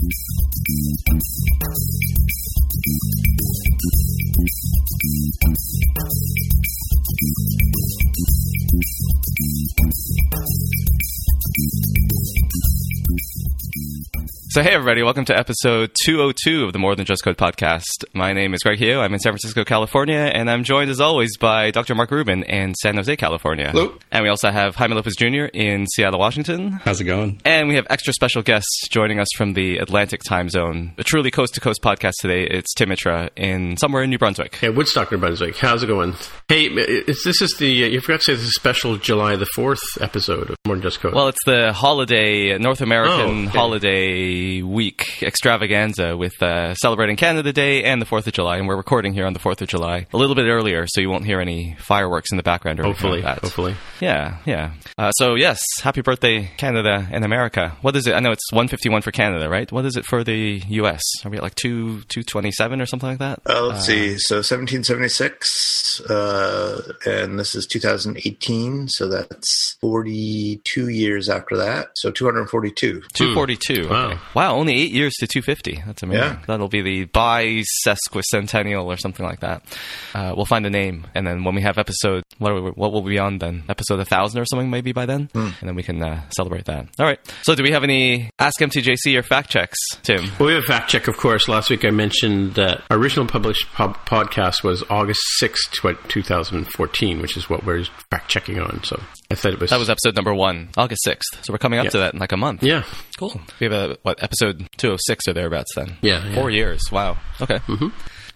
[0.00, 0.12] Thank
[1.08, 2.57] you.
[14.50, 18.04] So, hey, everybody, welcome to episode 202 of the More Than Just Code podcast.
[18.12, 18.98] My name is Greg Heo.
[19.00, 21.94] I'm in San Francisco, California, and I'm joined, as always, by Dr.
[21.94, 23.70] Mark Rubin in San Jose, California.
[23.70, 23.94] Hello.
[24.10, 25.44] And we also have Jaime Lopez Jr.
[25.52, 26.72] in Seattle, Washington.
[26.72, 27.40] How's it going?
[27.44, 30.92] And we have extra special guests joining us from the Atlantic time zone.
[30.98, 32.57] A truly coast to coast podcast today.
[32.58, 34.58] It's Tim Mitra in somewhere in New Brunswick.
[34.60, 35.56] Yeah, Woodstock, New Brunswick.
[35.56, 36.14] How's it going?
[36.48, 36.68] Hey,
[37.06, 40.50] this is the, you forgot to say this is a special July the 4th episode
[40.50, 41.14] of More Than Just Code.
[41.14, 43.58] Well, it's the holiday, North American Oh, okay.
[43.58, 48.56] holiday week extravaganza with uh, celebrating Canada Day and the 4th of July.
[48.58, 51.08] And we're recording here on the 4th of July a little bit earlier, so you
[51.10, 53.42] won't hear any fireworks in the background or hopefully, like that.
[53.42, 53.76] hopefully.
[54.00, 54.72] Yeah, yeah.
[54.96, 57.76] Uh, so, yes, happy birthday, Canada and America.
[57.82, 58.14] What is it?
[58.14, 59.70] I know it's 151 for Canada, right?
[59.70, 61.02] What is it for the U.S.?
[61.24, 62.02] Are we at like 2
[62.52, 63.40] 227 or something like that?
[63.48, 64.18] Uh, let's see.
[64.18, 68.88] So 1776, uh, and this is 2018.
[68.88, 71.90] So that's 42 years after that.
[71.94, 73.02] So 242.
[73.14, 73.88] 242.
[73.88, 74.06] Wow.
[74.08, 74.18] Okay.
[74.34, 75.82] Wow, only eight years to 250.
[75.86, 76.22] That's amazing.
[76.22, 76.38] Yeah.
[76.46, 79.62] That'll be the bi-sesquicentennial or something like that.
[80.14, 82.92] Uh, we'll find a name, and then when we have episode, what, are we, what
[82.92, 83.64] will we be on then?
[83.68, 85.28] Episode 1000 or something maybe by then?
[85.34, 86.88] And then we can uh, celebrate that.
[86.98, 87.18] All right.
[87.42, 90.30] So do we have any Ask MTJC or fact checks, Tim?
[90.38, 91.48] Well, we have a fact check, of course.
[91.48, 97.20] Last week I mentioned that our original published po- podcast was August 6th, tw- 2014,
[97.20, 98.82] which is what we're fact checking on.
[98.84, 99.00] So
[99.30, 99.70] I thought it was.
[99.70, 101.44] That was episode number one, August 6th.
[101.44, 101.90] So we're coming up Yeah.
[101.90, 102.62] to that in like a month.
[102.62, 102.84] Yeah.
[103.18, 103.40] Cool.
[103.60, 105.96] We have a, what, episode 206 or thereabouts then?
[106.00, 106.34] Yeah, yeah.
[106.34, 106.82] Four years.
[106.90, 107.18] Wow.
[107.40, 107.58] Okay.
[107.58, 107.88] Mm-hmm.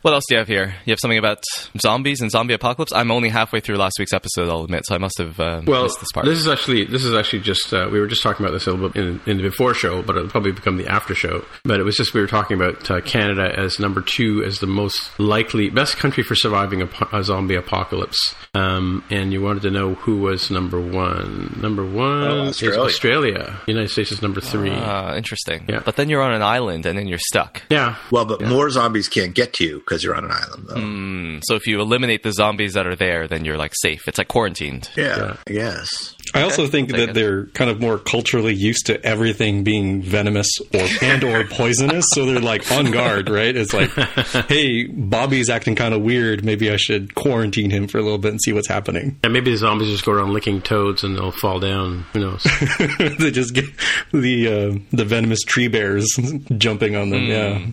[0.03, 0.75] What else do you have here?
[0.85, 1.45] You have something about
[1.79, 2.93] zombies and zombie apocalypse?
[2.93, 5.85] I'm only halfway through last week's episode, I'll admit, so I must have uh, Well,
[5.85, 6.27] missed this part.
[6.27, 8.73] This is actually this is actually just uh, we were just talking about this a
[8.73, 11.45] little bit in, in the before show, but it'll probably become the after show.
[11.65, 14.67] But it was just we were talking about uh, Canada as number two as the
[14.67, 18.35] most likely best country for surviving a, a zombie apocalypse.
[18.55, 21.57] Um, and you wanted to know who was number one.
[21.63, 22.81] Number one is Australia.
[22.81, 23.61] Australia.
[23.69, 24.71] United States is number three.
[24.73, 25.65] Ah, interesting.
[25.69, 25.81] Yeah.
[25.85, 27.63] But then you're on an island and then you're stuck.
[27.71, 30.75] yeah, Well, but more zombies can't get to you because you're on an island, though.
[30.77, 34.09] Mm, so if you eliminate the zombies that are there, then you're like safe.
[34.09, 34.89] It's like quarantined.
[34.97, 36.15] Yeah, I guess.
[36.35, 37.15] I also think I'll that it.
[37.15, 42.25] they're kind of more culturally used to everything being venomous or and or poisonous, so
[42.25, 43.55] they're like on guard, right?
[43.55, 43.91] It's like,
[44.49, 46.45] hey, Bobby's acting kind of weird.
[46.45, 49.19] Maybe I should quarantine him for a little bit and see what's happening.
[49.23, 52.07] and maybe the zombies just go around licking toads and they'll fall down.
[52.15, 52.43] Who knows?
[53.19, 53.67] they just get
[54.13, 56.09] the uh, the venomous tree bears
[56.57, 57.27] jumping on them.
[57.27, 57.67] Yeah.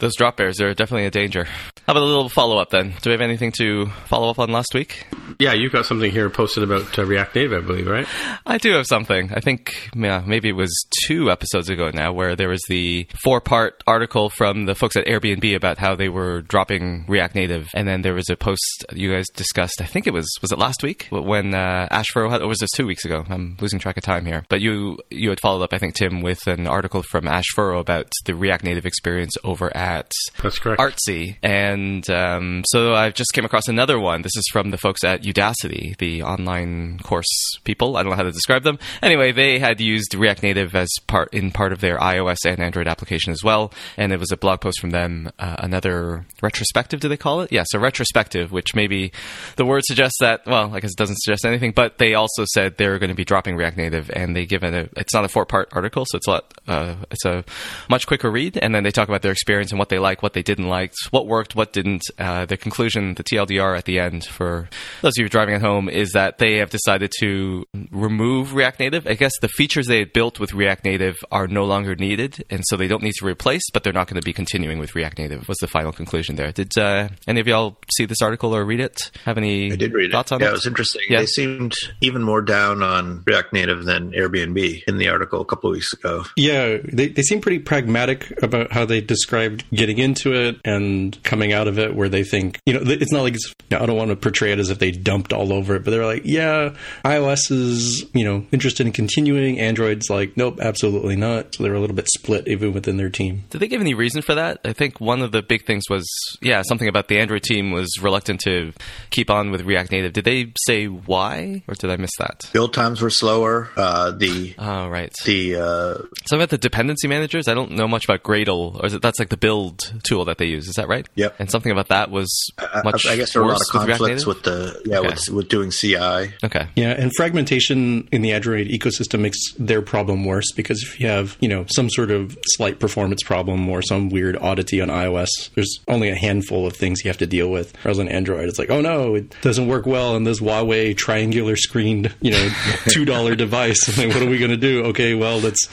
[0.00, 1.46] Those drop bears are definitely a danger.
[1.88, 2.92] How about a little follow up then?
[3.00, 5.06] Do we have anything to follow up on last week?
[5.38, 8.06] yeah, you've got something here posted about uh, React Native, I believe, right?
[8.44, 9.30] I do have something.
[9.32, 10.74] I think yeah, maybe it was
[11.06, 15.06] two episodes ago now, where there was the four part article from the folks at
[15.06, 19.12] Airbnb about how they were dropping React Native, and then there was a post you
[19.12, 19.80] guys discussed.
[19.80, 22.86] I think it was was it last week when uh, had, or was this two
[22.86, 23.24] weeks ago?
[23.28, 24.44] I'm losing track of time here.
[24.48, 27.78] But you you had followed up, I think, Tim, with an article from Ash Furrow
[27.78, 30.10] about the React Native experience over at
[30.42, 30.80] That's correct.
[30.80, 34.22] Artsy, and And um, so I've just came across another one.
[34.22, 37.26] This is from the folks at Udacity, the online course
[37.62, 37.96] people.
[37.96, 38.80] I don't know how to describe them.
[39.00, 42.88] Anyway, they had used React Native as part in part of their iOS and Android
[42.88, 43.72] application as well.
[43.96, 47.52] And it was a blog post from them, uh, another retrospective, do they call it?
[47.52, 49.12] Yes, a retrospective, which maybe
[49.54, 52.76] the word suggests that, well, I guess it doesn't suggest anything, but they also said
[52.76, 55.28] they're going to be dropping React Native and they give it a, it's not a
[55.28, 57.44] four part article, so it's a lot, uh, it's a
[57.88, 58.58] much quicker read.
[58.58, 60.92] And then they talk about their experience and what they liked, what they didn't like,
[61.10, 62.02] what worked, what didn't.
[62.18, 64.68] Uh, the conclusion, the TLDR at the end for
[65.02, 69.06] those of you driving at home is that they have decided to remove React Native.
[69.06, 72.62] I guess the features they had built with React Native are no longer needed, and
[72.66, 75.18] so they don't need to replace, but they're not going to be continuing with React
[75.18, 75.48] Native.
[75.48, 76.52] Was the final conclusion there?
[76.52, 79.10] Did uh, any of y'all see this article or read it?
[79.24, 80.36] Have any I did read thoughts it.
[80.36, 80.50] on yeah, it?
[80.50, 81.02] it was interesting.
[81.08, 81.20] Yeah.
[81.20, 85.70] They seemed even more down on React Native than Airbnb in the article a couple
[85.70, 86.24] of weeks ago.
[86.36, 91.52] Yeah, they, they seem pretty pragmatic about how they described getting into it and coming
[91.52, 94.10] out of it, where they think, you know, it's not like it's, I don't want
[94.10, 96.74] to portray it as if they dumped all over it, but they're like, yeah,
[97.04, 99.58] iOS is, you know, interested in continuing.
[99.58, 101.54] Android's like, nope, absolutely not.
[101.54, 103.44] So they're a little bit split even within their team.
[103.50, 104.60] Did they give any reason for that?
[104.64, 106.06] I think one of the big things was,
[106.40, 108.72] yeah, something about the Android team was reluctant to
[109.10, 110.12] keep on with React Native.
[110.12, 112.48] Did they say why, or did I miss that?
[112.52, 113.68] Build times were slower.
[113.76, 115.12] Uh, the Oh, right.
[115.24, 115.94] the uh,
[116.28, 117.48] Something about the dependency managers.
[117.48, 120.38] I don't know much about Gradle, or is it that's like the build tool that
[120.38, 120.68] they use?
[120.68, 121.06] Is that right?
[121.14, 121.37] Yep.
[121.38, 122.50] And something about that was
[122.84, 123.06] much.
[123.06, 124.26] I guess there were a lot of with conflicts Native?
[124.26, 125.08] with the yeah Okay.
[125.08, 126.32] with with doing CI.
[126.44, 126.66] Okay.
[126.74, 131.36] Yeah, and fragmentation in the Android ecosystem makes their problem worse because if you have,
[131.40, 135.78] you know, some sort of slight performance problem or some weird oddity on iOS, there's
[135.86, 137.72] only a handful of things you have to deal with.
[137.82, 141.54] Whereas on Android, it's like, oh no, it doesn't work well on this Huawei triangular
[141.56, 142.48] screened, you know,
[142.88, 143.86] two dollar device.
[143.88, 144.84] And like, what are we going to do?
[144.86, 145.68] Okay, well, let's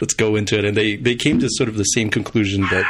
[0.00, 0.64] let's go into it.
[0.64, 2.86] And they they came to sort of the same conclusion that.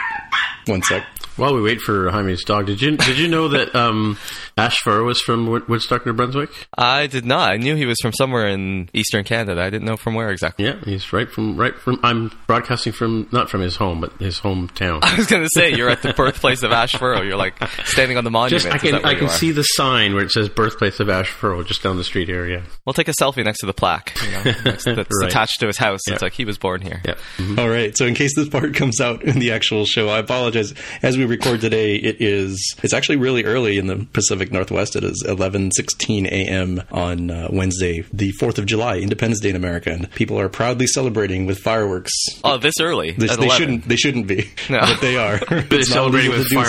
[0.67, 1.05] One sec.
[1.37, 4.19] While we wait for Jaime's dog, did you did you know that um,
[4.59, 6.51] Ash Furrow was from Woodstock, New Brunswick?
[6.77, 7.51] I did not.
[7.53, 9.63] I knew he was from somewhere in eastern Canada.
[9.63, 10.67] I didn't know from where exactly.
[10.67, 11.99] Yeah, he's right from right from.
[12.03, 15.01] I'm broadcasting from not from his home, but his hometown.
[15.03, 17.23] I was going to say you're at the birthplace of Ash Furrow.
[17.23, 17.55] You're like
[17.85, 18.63] standing on the monument.
[18.63, 19.31] Just I can I can are?
[19.31, 22.47] see the sign where it says birthplace of Ash Furrow just down the street here.
[22.47, 24.15] Yeah, We'll take a selfie next to the plaque.
[24.23, 25.31] You know, next- that's Right.
[25.31, 26.01] attached to his house.
[26.09, 27.01] It's like he was born here.
[27.05, 27.15] yeah.
[27.59, 27.97] All right.
[27.97, 30.75] So in case this part comes out in the actual show, I apologize.
[31.03, 34.97] As we record today, it is it's actually really early in the Pacific Northwest.
[34.97, 36.83] It is 11:16 a.m.
[36.91, 40.87] on uh, Wednesday, the 4th of July, Independence Day in America, and people are proudly
[40.87, 42.13] celebrating with fireworks.
[42.45, 43.13] Oh, this early?
[43.13, 43.57] This, they 11.
[43.57, 44.81] shouldn't they shouldn't be, No.
[44.81, 45.39] but they are.
[45.71, 46.65] They're celebrating with do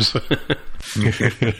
[0.00, 0.20] so.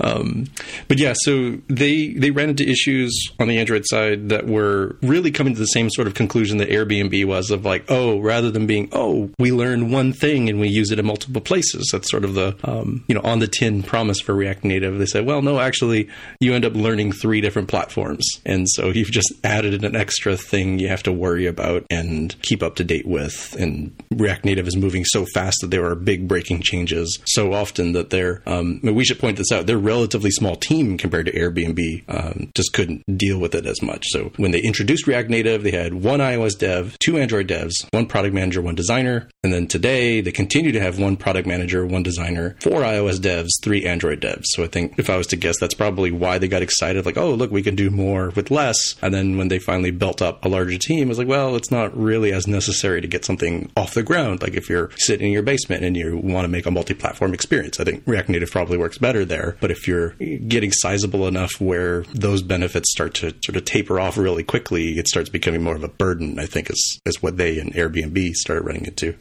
[0.00, 0.46] Um,
[0.88, 5.30] but yeah, so they they ran into issues on the Android side that were really
[5.30, 8.66] coming to the same sort of conclusion that Airbnb was of like, oh, rather than
[8.66, 11.88] being, oh, we learn one thing and we use it in multiple places.
[11.92, 14.98] That's sort of the um, you know on the tin promise for React Native.
[14.98, 16.08] They said, well, no, actually,
[16.40, 20.78] you end up learning three different platforms, and so you've just added an extra thing
[20.78, 23.56] you have to worry about and keep up to date with.
[23.58, 27.92] And React Native is moving so fast that there are big breaking changes so often
[27.92, 28.42] that they're.
[28.46, 29.66] Um, I mean, we should point this out.
[29.66, 32.04] They're a relatively small team compared to Airbnb.
[32.08, 34.06] Um, just couldn't deal with it as much.
[34.08, 38.06] So when they introduced React Native, they had one iOS dev, two Android devs, one
[38.06, 42.02] product manager, one designer, and then today they continue to have one product manager, one
[42.02, 44.44] designer, four iOS devs, three Android devs.
[44.46, 47.06] So I think if I was to guess, that's probably why they got excited.
[47.06, 48.96] Like, oh, look, we can do more with less.
[49.02, 51.70] And then when they finally built up a larger team, it was like, well, it's
[51.70, 54.42] not really as necessary to get something off the ground.
[54.42, 57.80] Like if you're sitting in your basement and you want to make a multi-platform experience,
[57.80, 59.56] I think React Native probably works better there.
[59.60, 64.16] But if you're getting sizable enough where those benefits start to sort of taper off
[64.16, 66.38] really quickly, it starts becoming more of a burden.
[66.38, 69.12] I think is is what they and Airbnb started running into.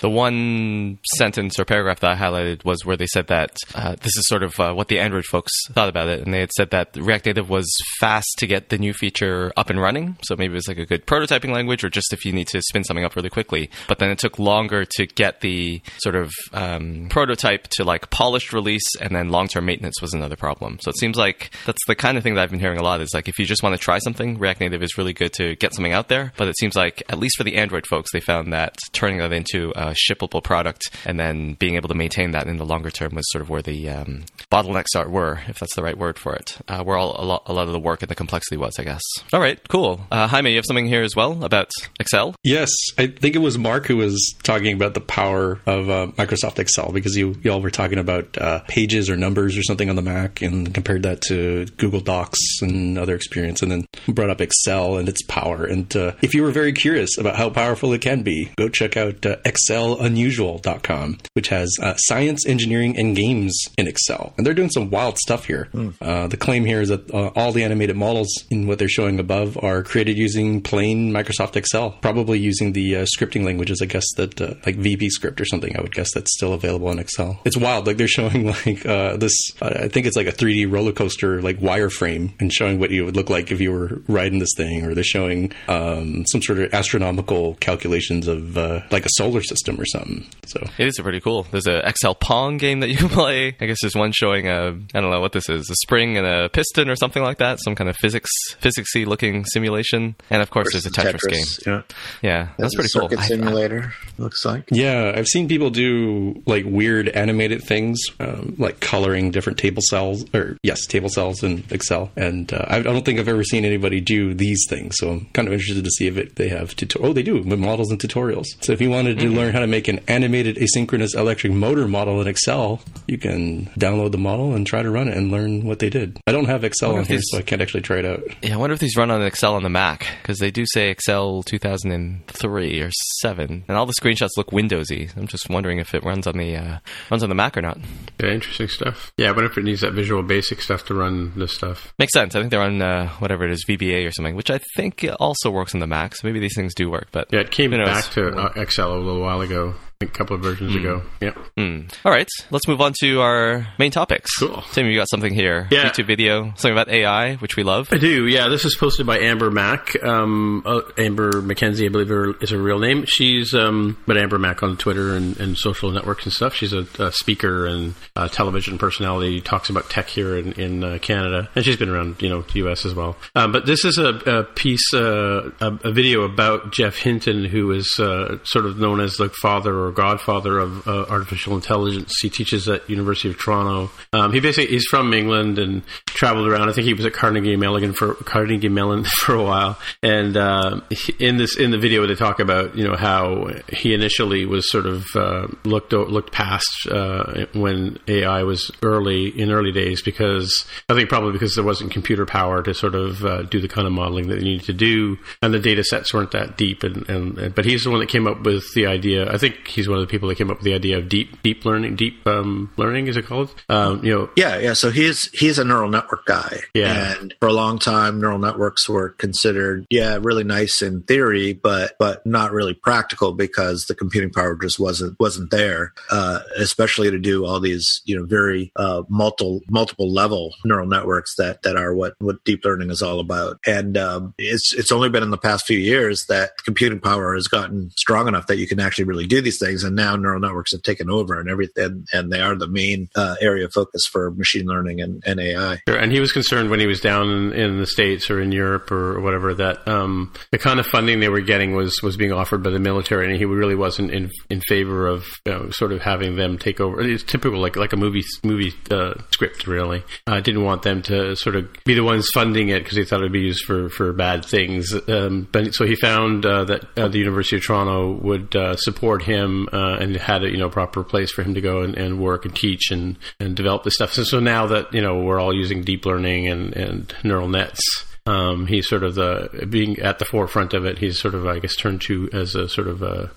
[0.00, 4.16] The one sentence or paragraph that I highlighted was where they said that uh, this
[4.16, 6.70] is sort of uh, what the Android folks thought about it, and they had said
[6.70, 10.16] that React Native was fast to get the new feature up and running.
[10.22, 12.60] So maybe it was like a good prototyping language, or just if you need to
[12.62, 13.70] spin something up really quickly.
[13.88, 18.52] But then it took longer to get the sort of um, prototype to like polished
[18.60, 20.78] release, and then long term maintenance was another problem.
[20.80, 23.00] So it seems like that's the kind of thing that I've been hearing a lot.
[23.00, 25.56] Is like if you just want to try something, React Native is really good to
[25.56, 26.32] get something out there.
[26.36, 29.32] But it seems like at least for the Android folks, they found that turning that
[29.32, 33.14] into a shippable product and then being able to maintain that in the longer term
[33.14, 36.34] was sort of where the um, bottlenecks are were, if that's the right word for
[36.34, 36.58] it.
[36.68, 38.84] Uh, where all a lot, a lot of the work and the complexity was, I
[38.84, 39.02] guess.
[39.32, 40.00] All right, cool.
[40.10, 42.34] Uh, Jaime, you have something here as well about Excel?
[42.42, 46.58] Yes, I think it was Mark who was talking about the power of uh, Microsoft
[46.58, 50.02] Excel because you y'all were talking about uh, pages or numbers or something on the
[50.02, 54.96] Mac and compared that to Google Docs and other experience, and then brought up Excel
[54.98, 55.64] and its power.
[55.64, 58.96] And uh, if you were very curious about how powerful it can be, go check
[58.96, 64.32] out uh, excelunusual.com, which has uh, science, engineering, and games in Excel.
[64.36, 65.68] And they're doing some wild stuff here.
[65.72, 66.30] Mm.
[66.30, 69.58] the claim here is that uh, all the animated models in what they're showing above
[69.62, 74.40] are created using plain Microsoft Excel, probably using the uh, scripting languages, I guess, that
[74.40, 77.40] uh, like VB script or something, I would guess that's still available in Excel.
[77.44, 77.86] It's wild.
[77.86, 78.29] Like they're showing
[78.66, 78.82] like
[79.18, 79.32] this,
[79.62, 83.16] I think it's like a 3D roller coaster, like wireframe, and showing what you would
[83.16, 86.74] look like if you were riding this thing, or they're showing um, some sort of
[86.74, 90.26] astronomical calculations of uh, like a solar system or something.
[90.46, 91.46] So it is pretty cool.
[91.50, 93.56] There's a Excel Pong game that you can play.
[93.60, 96.26] I guess there's one showing a I don't know what this is, a spring and
[96.26, 100.16] a piston or something like that, some kind of physics physicsy looking simulation.
[100.30, 101.72] And of course, there's a Tetris, Tetris, game.
[101.72, 101.82] Yeah,
[102.22, 103.22] yeah, that's, that's pretty cool.
[103.22, 104.64] Simulator I, I, looks like.
[104.70, 110.24] Yeah, I've seen people do like weird animated things, um, like coloring different table cells,
[110.34, 112.10] or yes, table cells in Excel.
[112.16, 114.96] And uh, I don't think I've ever seen anybody do these things.
[114.98, 117.42] So I'm kind of interested to see if it, they have tuto- oh they do
[117.42, 118.46] models and tutorials.
[118.60, 119.36] So if you wanted to mm-hmm.
[119.36, 124.12] learn how to make an animated asynchronous electric motor model in Excel, you can download
[124.12, 126.18] the model and try to run it and learn what they did.
[126.26, 128.22] I don't have Excel on here, these, so I can't actually try it out.
[128.42, 130.90] Yeah, I wonder if these run on Excel on the Mac because they do say
[130.90, 135.16] Excel 2003 or seven, and all the screenshots look Windowsy.
[135.16, 136.78] I'm just wondering if it runs on the uh,
[137.10, 137.78] runs on the Mac or not.
[138.18, 139.12] Yeah, interesting stuff.
[139.16, 142.34] Yeah, but if it needs that Visual Basic stuff to run this stuff, makes sense.
[142.34, 145.50] I think they're on uh, whatever it is VBA or something, which I think also
[145.50, 146.16] works on the Mac.
[146.16, 147.08] So maybe these things do work.
[147.12, 150.40] But yeah, it came back to uh, Excel a little while ago a couple of
[150.40, 150.80] versions mm.
[150.80, 151.02] ago.
[151.20, 151.34] Yeah.
[151.58, 151.92] Mm.
[152.06, 154.34] All right, let's move on to our main topics.
[154.38, 154.62] Cool.
[154.72, 155.68] Tim, you got something here.
[155.70, 155.90] Yeah.
[155.90, 157.92] YouTube video, something about AI, which we love.
[157.92, 158.26] I do.
[158.26, 160.02] Yeah, this is posted by Amber Mack.
[160.02, 163.04] Um, uh, Amber McKenzie, I believe, her, is her real name.
[163.06, 166.54] She's um, but Amber Mack on Twitter and, and social networks and stuff.
[166.54, 169.42] She's a, a speaker and a television personality.
[169.42, 172.60] Talks about tech here in, in uh, Canada, and she's been around, you know, the
[172.60, 172.86] U.S.
[172.86, 173.16] as well.
[173.34, 177.72] Um, but this is a, a piece, uh, a, a, video about Geoff Hinton, who
[177.72, 182.18] is uh, sort of known as the father or godfather of uh, artificial intelligence.
[182.20, 183.90] He teaches at University of Toronto.
[184.12, 186.68] Um, he basically he's from England and traveled around.
[186.68, 189.78] I think he was at Carnegie Mellon for Carnegie Mellon for a while.
[190.02, 190.80] And uh,
[191.18, 194.86] in this in the video, they talk about you know how he initially was sort
[194.86, 200.94] of uh, looked looked past uh, when AI was early in early days because I
[200.94, 203.92] think probably because there wasn't computer power to sort of uh, do the kind of
[203.92, 206.82] modeling that they needed to do, and the data sets weren't that deep.
[206.82, 209.32] And, and but he's the one that came up with the idea.
[209.32, 211.42] I think he's one of the people that came up with the idea of deep
[211.42, 213.54] deep learning, deep um, learning is it called?
[213.68, 214.74] Um, you know, yeah, yeah.
[214.74, 217.14] So he's he's a neural network guy, yeah.
[217.18, 221.92] And for a long time, neural networks were considered, yeah, really nice in theory, but
[221.98, 227.18] but not really practical because the computing power just wasn't wasn't there, uh, especially to
[227.18, 231.94] do all these you know very uh, multiple multiple level neural networks that that are
[231.94, 233.58] what what deep learning is all about.
[233.66, 237.48] And um, it's it's only been in the past few years that computing power has
[237.48, 240.72] gotten strong enough that you can actually really do these things, and now neural networks
[240.72, 244.30] have taken over and everything, and they are the main uh, area of focus for
[244.32, 245.80] machine learning and, and AI.
[245.88, 245.96] Sure.
[245.96, 248.90] And he was concerned when he was down in, in the states or in Europe
[248.90, 252.62] or whatever that um, the kind of funding they were getting was was being offered
[252.62, 256.00] by the military, and he really wasn't in in favor of you know, sort of
[256.02, 257.00] having them take over.
[257.00, 259.66] It's typical, like like a movie movie uh, script.
[259.66, 263.04] Really, I didn't want them to sort of be the ones funding it because he
[263.04, 264.94] thought it would be used for for bad things.
[265.08, 269.22] Um, but so he found uh, that uh, the University of Toronto would uh, support
[269.22, 272.20] him Uh, and had a you know proper place for him to go and, and
[272.20, 274.12] work and teach and, and develop this stuff.
[274.12, 278.04] So, so now that you know we're all using deep learning and, and neural nets,
[278.26, 280.98] um, he's sort of the being at the forefront of it.
[280.98, 283.30] He's sort of, I guess, turned to as a sort of a,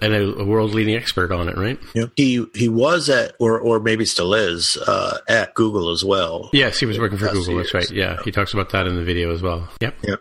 [0.00, 1.78] a, a world leading expert on it, right?
[1.94, 2.06] Yeah.
[2.16, 6.50] He he was at, or or maybe still is, uh, at Google as well.
[6.52, 7.56] Yes, he was working for Google.
[7.56, 7.90] That's right.
[7.90, 9.68] Yeah, he talks about that in the video as well.
[9.80, 9.94] Yep.
[10.02, 10.20] Yep.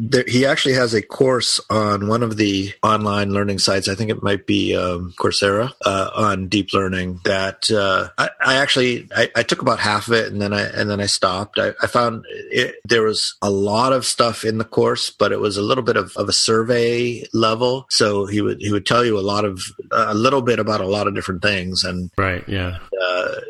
[0.00, 3.88] There, he actually has a course on one of the online learning sites.
[3.88, 7.20] I think it might be um, Coursera uh, on deep learning.
[7.24, 10.62] That uh, I, I, actually I, I, took about half of it and then I
[10.62, 11.58] and then I stopped.
[11.58, 15.40] I, I found it, there was a lot of stuff in the course, but it
[15.40, 17.86] was a little bit of, of a survey level.
[17.90, 20.86] So he would he would tell you a lot of a little bit about a
[20.86, 21.84] lot of different things.
[21.84, 22.78] And right, yeah.
[23.00, 23.40] Uh,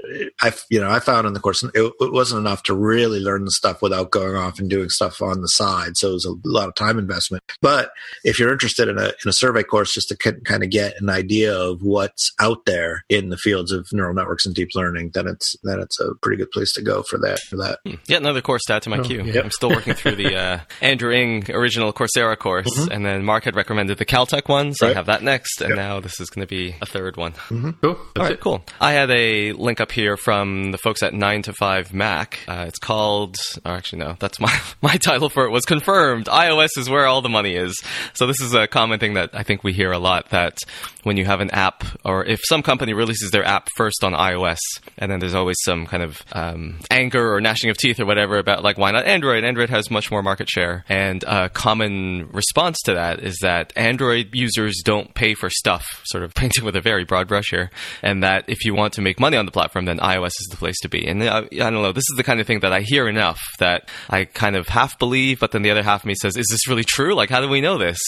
[0.41, 3.45] I you know I found in the course it, it, wasn't enough to really learn
[3.45, 5.97] the stuff without going off and doing stuff on the side.
[5.97, 7.43] So it was a lot of time investment.
[7.61, 7.91] But
[8.25, 11.11] if you're interested in a in a survey course, just to kind of get an
[11.11, 15.27] idea of what's out there in the fields of neural networks and deep learning, then
[15.27, 17.41] it's then it's a pretty good place to go for that.
[17.41, 17.81] For that.
[17.85, 19.25] Yet another course to add to my oh, queue.
[19.25, 19.45] Yep.
[19.45, 22.93] I'm still working through the uh, Andrew Ng original Coursera course, mm-hmm.
[22.93, 24.93] and then Mark had recommended the Caltech one, so right.
[24.93, 25.76] I have that next, and yep.
[25.76, 27.33] now this is going to be a third one.
[27.33, 27.71] Mm-hmm.
[27.83, 27.95] Cool.
[27.95, 28.41] That's All right, it.
[28.41, 28.65] cool.
[28.81, 32.41] I had a link up here from the folks at Nine to Five Mac.
[32.47, 33.37] Uh, it's called.
[33.65, 36.26] Oh, actually, no, that's my my title for it was confirmed.
[36.26, 37.75] iOS is where all the money is.
[38.15, 40.59] So this is a common thing that I think we hear a lot that
[41.03, 44.59] when you have an app, or if some company releases their app first on iOS,
[44.99, 48.38] and then there's always some kind of um, anger or gnashing of teeth or whatever
[48.38, 49.45] about like why not Android?
[49.45, 54.31] Android has much more market share, and a common response to that is that Android
[54.33, 55.85] users don't pay for stuff.
[56.05, 57.71] Sort of painting with a very broad brush here,
[58.02, 60.57] and that if you want to make money on the platform, then iOS is the
[60.57, 61.07] place to be.
[61.07, 63.40] And uh, I don't know, this is the kind of thing that I hear enough
[63.59, 66.47] that I kind of half believe, but then the other half of me says, "Is
[66.50, 67.14] this really true?
[67.14, 67.99] Like, how do we know this?"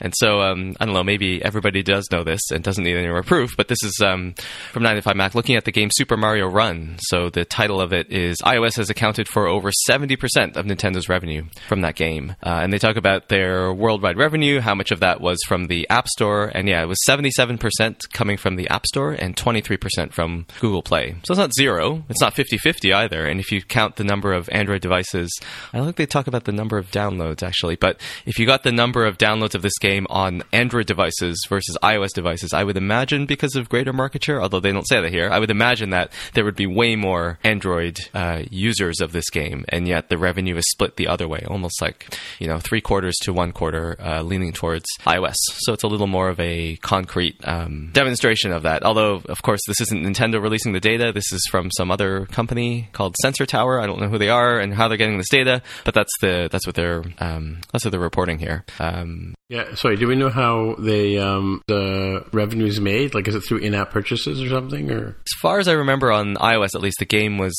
[0.00, 3.08] And so um, I don't know, maybe everybody does know this and doesn't need any
[3.08, 3.56] more proof.
[3.56, 4.34] But this is um,
[4.72, 6.96] from 95 Mac looking at the game Super Mario Run.
[7.00, 11.27] So the title of it is iOS has accounted for over 70% of Nintendo's revenue
[11.66, 12.34] from that game.
[12.42, 15.88] Uh, and they talk about their worldwide revenue, how much of that was from the
[15.88, 16.50] App Store.
[16.54, 21.16] And yeah, it was 77% coming from the App Store and 23% from Google Play.
[21.24, 22.04] So it's not zero.
[22.08, 23.26] It's not 50 50 either.
[23.26, 25.30] And if you count the number of Android devices,
[25.72, 28.62] I don't think they talk about the number of downloads actually, but if you got
[28.62, 32.76] the number of downloads of this game on Android devices versus iOS devices, I would
[32.76, 35.90] imagine because of greater market share, although they don't say that here, I would imagine
[35.90, 40.18] that there would be way more Android uh, users of this game, and yet the
[40.18, 43.96] revenue is split the other way, almost like you know three quarters to one quarter,
[44.00, 45.34] uh, leaning towards iOS.
[45.60, 48.84] So it's a little more of a concrete um, demonstration of that.
[48.84, 51.12] Although, of course, this isn't Nintendo releasing the data.
[51.12, 53.80] This is from some other company called Sensor Tower.
[53.80, 56.48] I don't know who they are and how they're getting this data, but that's the
[56.52, 58.64] that's what they're um, that's what they're reporting here.
[58.78, 59.74] Um, yeah.
[59.74, 59.96] Sorry.
[59.96, 63.14] Do we know how they um, the revenue is made?
[63.14, 64.90] Like, is it through in-app purchases or something?
[64.90, 67.56] Or as far as I remember, on iOS at least, the game was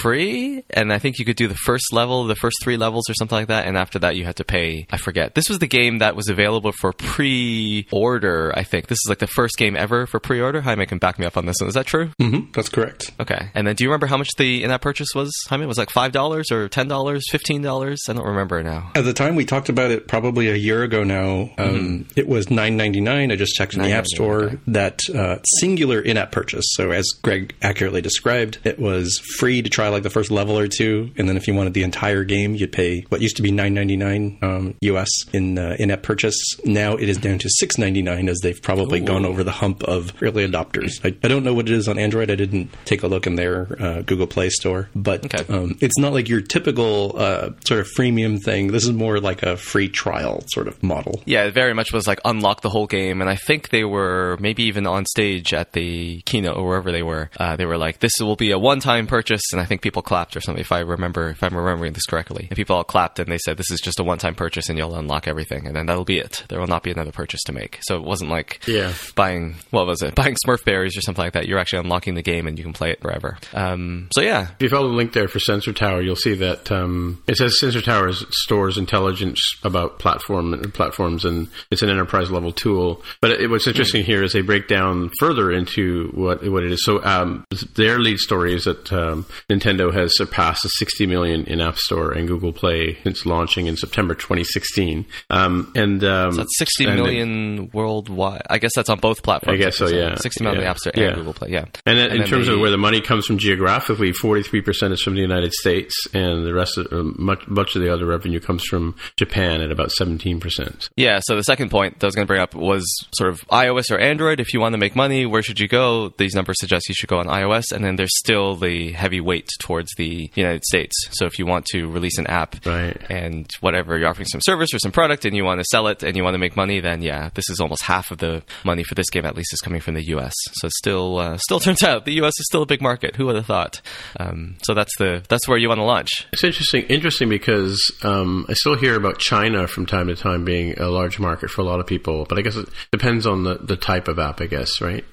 [0.00, 3.14] free, and I think you could do the first level, the first three levels, or
[3.14, 4.86] something like that, and after that you had to pay.
[4.90, 5.34] I forget.
[5.34, 8.52] This was the game that was available for pre-order.
[8.56, 10.60] I think this is like the first game ever for pre-order.
[10.60, 11.68] Jaime can back me up on this one.
[11.68, 12.10] Is that true?
[12.20, 12.52] Mm-hmm.
[12.52, 13.12] That's correct.
[13.20, 13.50] Okay.
[13.54, 15.32] And then, do you remember how much the in-app purchase was?
[15.48, 18.00] Jaime was like five dollars or ten dollars, fifteen dollars.
[18.08, 18.90] I don't remember now.
[18.94, 22.10] At the time we talked about it, probably a year ago now, um, mm-hmm.
[22.16, 23.32] it was nine ninety nine.
[23.32, 24.58] I just checked in the App Store okay.
[24.68, 26.64] that uh, singular in-app purchase.
[26.70, 30.68] So as Greg accurately described, it was free to try like the first level or
[30.68, 33.50] two, and then if you wanted the entire game, you'd pay what used to be
[33.50, 36.36] nine ninety nine um, US in uh, in-app purchase.
[36.64, 39.04] Now it is down to six ninety nine as they've probably Ooh.
[39.04, 40.92] gone over the hump of early adopters.
[41.04, 42.30] I, I, don't know what it is on Android.
[42.30, 45.52] I didn't take a look in their uh, Google Play Store, but okay.
[45.52, 48.68] um, it's not like your typical uh, sort of freemium thing.
[48.68, 51.22] This is more like a free trial sort of model.
[51.26, 54.36] Yeah, it very much was like unlock the whole game, and I think they were
[54.40, 57.30] maybe even on stage at the keynote or wherever they were.
[57.38, 60.36] Uh, they were like, "This will be a one-time purchase," and I think people clapped
[60.36, 60.60] or something.
[60.60, 63.56] If I remember, if I'm remembering this correctly, and people all clapped and they said,
[63.56, 66.44] "This is just a one-time purchase, and you'll unlock everything, and then that'll be it.
[66.48, 68.92] There will not be another purchase to make." So it wasn't like yeah.
[69.14, 71.46] buying what was it, buying Smurf berries or something like that.
[71.46, 73.38] You're actually unlocking the game and you can play it forever.
[73.52, 76.72] Um, so yeah, if you follow the link there for Sensor Tower, you'll see that
[76.72, 82.52] um, it says Sensor Tower stores intelligence about platform platforms, and it's an enterprise level
[82.52, 83.02] tool.
[83.20, 86.84] But it, what's interesting here is they break down further into what what it is.
[86.84, 91.60] So um, their lead story is that um, Nintendo has surpassed the 60 million in
[91.60, 92.69] App Store and Google Play
[93.02, 95.06] since launching in September 2016.
[95.30, 98.42] Um, and um, so that's 60 and million worldwide.
[98.48, 99.58] I guess that's on both platforms.
[99.58, 99.88] I guess so.
[99.88, 100.70] Yeah, 60 million yeah.
[100.70, 101.14] App Store and yeah.
[101.14, 101.50] Google Play.
[101.50, 101.64] Yeah.
[101.86, 105.14] And, and in terms of where the money comes from geographically, 43 percent is from
[105.14, 108.64] the United States, and the rest of uh, much much of the other revenue comes
[108.64, 110.88] from Japan at about 17 percent.
[110.96, 111.20] Yeah.
[111.22, 113.90] So the second point that I was going to bring up was sort of iOS
[113.90, 114.40] or Android.
[114.40, 116.10] If you want to make money, where should you go?
[116.18, 119.48] These numbers suggest you should go on iOS, and then there's still the heavy weight
[119.60, 120.94] towards the United States.
[121.12, 122.96] So if you want to release an app right.
[123.08, 126.02] and whatever you're offering some service or some product, and you want to sell it
[126.02, 128.82] and you want to make money, then yeah, this is almost half of the money
[128.82, 130.34] for this game at least is coming from the U.S.
[130.54, 132.34] So still, uh, still turns out the U.S.
[132.38, 133.16] is still a big market.
[133.16, 133.80] Who would have thought?
[134.18, 136.10] Um, so that's the that's where you want to launch.
[136.32, 140.78] It's interesting, interesting because um, I still hear about China from time to time being
[140.78, 143.56] a large market for a lot of people, but I guess it depends on the,
[143.56, 145.04] the type of app, I guess, right?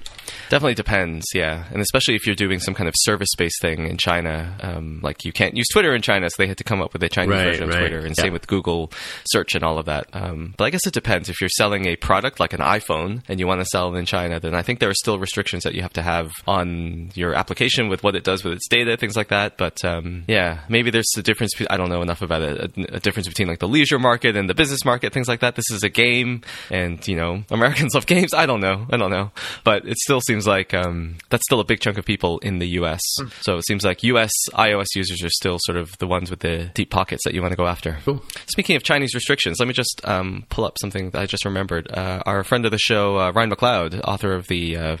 [0.50, 4.56] Definitely depends, yeah, and especially if you're doing some kind of service-based thing in China,
[4.62, 7.02] um, like you can't use Twitter in China, so they had to come up with
[7.02, 7.78] a Chinese Right, version of right.
[7.80, 8.22] Twitter, and Yeah.
[8.24, 8.90] same with Google
[9.30, 10.06] search and all of that.
[10.12, 11.28] Um, but I guess it depends.
[11.28, 14.06] If you're selling a product like an iPhone and you want to sell it in
[14.06, 17.34] China, then I think there are still restrictions that you have to have on your
[17.34, 19.58] application with what it does with its data, things like that.
[19.58, 21.52] But um, yeah, maybe there's a difference.
[21.68, 22.76] I don't know enough about it.
[22.78, 25.56] A, a difference between like the leisure market and the business market, things like that.
[25.56, 28.32] This is a game, and you know, Americans love games.
[28.32, 28.86] I don't know.
[28.90, 29.30] I don't know,
[29.64, 32.68] but it still seems like um, that's still a big chunk of people in the
[32.68, 33.00] U.S.
[33.40, 34.30] So it seems like U.S.
[34.52, 37.52] iOS users are still sort of the ones with the deep pockets that you want
[37.52, 37.98] to go after.
[38.04, 38.22] Cool.
[38.46, 41.90] Speaking of Chinese restrictions, let me just um, pull up something that I just remembered.
[41.90, 44.96] Uh, our friend of the show, uh, Ryan McLeod, author of the uh,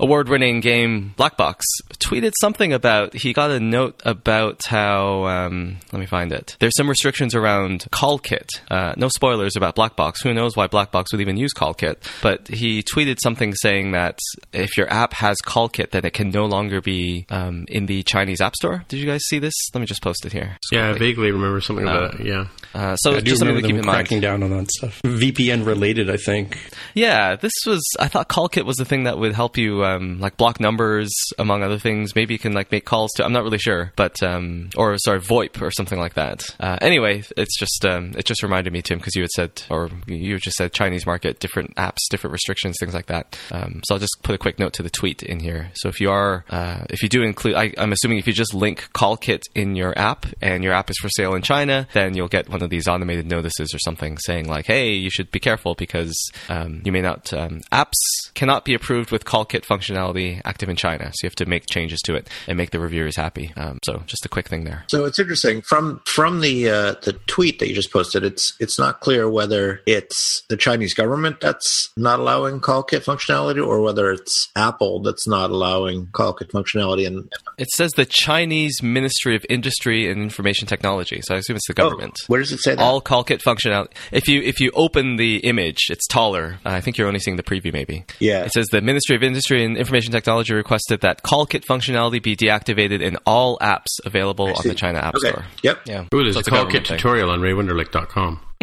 [0.00, 1.64] award-winning game Black Box,
[1.98, 6.56] tweeted something about he got a note about how um, let me find it.
[6.60, 8.48] There's some restrictions around CallKit.
[8.70, 10.22] Uh, no spoilers about Black Box.
[10.22, 11.96] Who knows why Black Box would even use CallKit?
[12.22, 14.18] But he tweeted something saying that
[14.60, 18.40] if your app has CallKit, then it can no longer be um, in the Chinese
[18.40, 18.84] App Store.
[18.88, 19.54] Did you guys see this?
[19.74, 20.56] Let me just post it here.
[20.62, 22.26] Just Yeah, I vaguely remember something about it.
[22.26, 22.46] Yeah.
[22.74, 23.96] Uh, so I do just something to keep them in mind.
[23.96, 25.00] cracking down on that stuff.
[25.02, 26.58] VPN related, I think.
[26.94, 27.82] Yeah, this was.
[27.98, 31.62] I thought CallKit was the thing that would help you, um, like block numbers, among
[31.62, 32.14] other things.
[32.14, 33.24] Maybe you can like make calls to.
[33.24, 36.42] I'm not really sure, but um, or sorry, VoIP or something like that.
[36.60, 39.90] Uh, anyway, it's just um, it just reminded me, Tim, because you had said, or
[40.06, 43.38] you just said Chinese market, different apps, different restrictions, things like that.
[43.50, 45.70] Um, so I'll just put a quick note to the tweet in here.
[45.74, 48.54] So if you are, uh, if you do include, I, I'm assuming if you just
[48.54, 52.28] link CallKit in your app and your app is for sale in China, then you'll
[52.28, 55.74] get one of these automated notices or something saying like, "Hey, you should be careful
[55.74, 56.14] because
[56.48, 57.98] um, you may not um, apps
[58.34, 62.00] cannot be approved with CallKit functionality active in China, so you have to make changes
[62.02, 64.84] to it and make the reviewers happy." Um, so just a quick thing there.
[64.88, 68.24] So it's interesting from from the uh, the tweet that you just posted.
[68.24, 73.80] It's it's not clear whether it's the Chinese government that's not allowing CallKit functionality, or
[73.80, 77.06] whether it's Apple that's not allowing CallKit functionality.
[77.06, 81.66] And It says the Chinese Ministry of Industry and Information Technology, so I assume it's
[81.68, 82.14] the oh, government.
[82.26, 82.82] where does it say that?
[82.82, 83.92] all CallKit functionality.
[84.12, 86.58] If you if you open the image, it's taller.
[86.64, 88.04] Uh, I think you're only seeing the preview, maybe.
[88.18, 88.44] Yeah.
[88.44, 93.00] It says the Ministry of Industry and Information Technology requested that CallKit functionality be deactivated
[93.02, 94.74] in all apps available on the.
[94.80, 95.30] China App Okay.
[95.30, 95.44] Store.
[95.62, 95.80] Yep.
[95.86, 96.04] Yeah.
[96.14, 96.96] Ooh, there's So a it's CallKit thing.
[96.96, 98.40] tutorial on raywunderlich.com.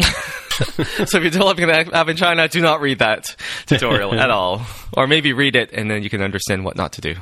[1.06, 4.62] so if you're developing an app in China, do not read that tutorial at all,
[4.92, 7.14] or maybe read it and then you can understand what not to do.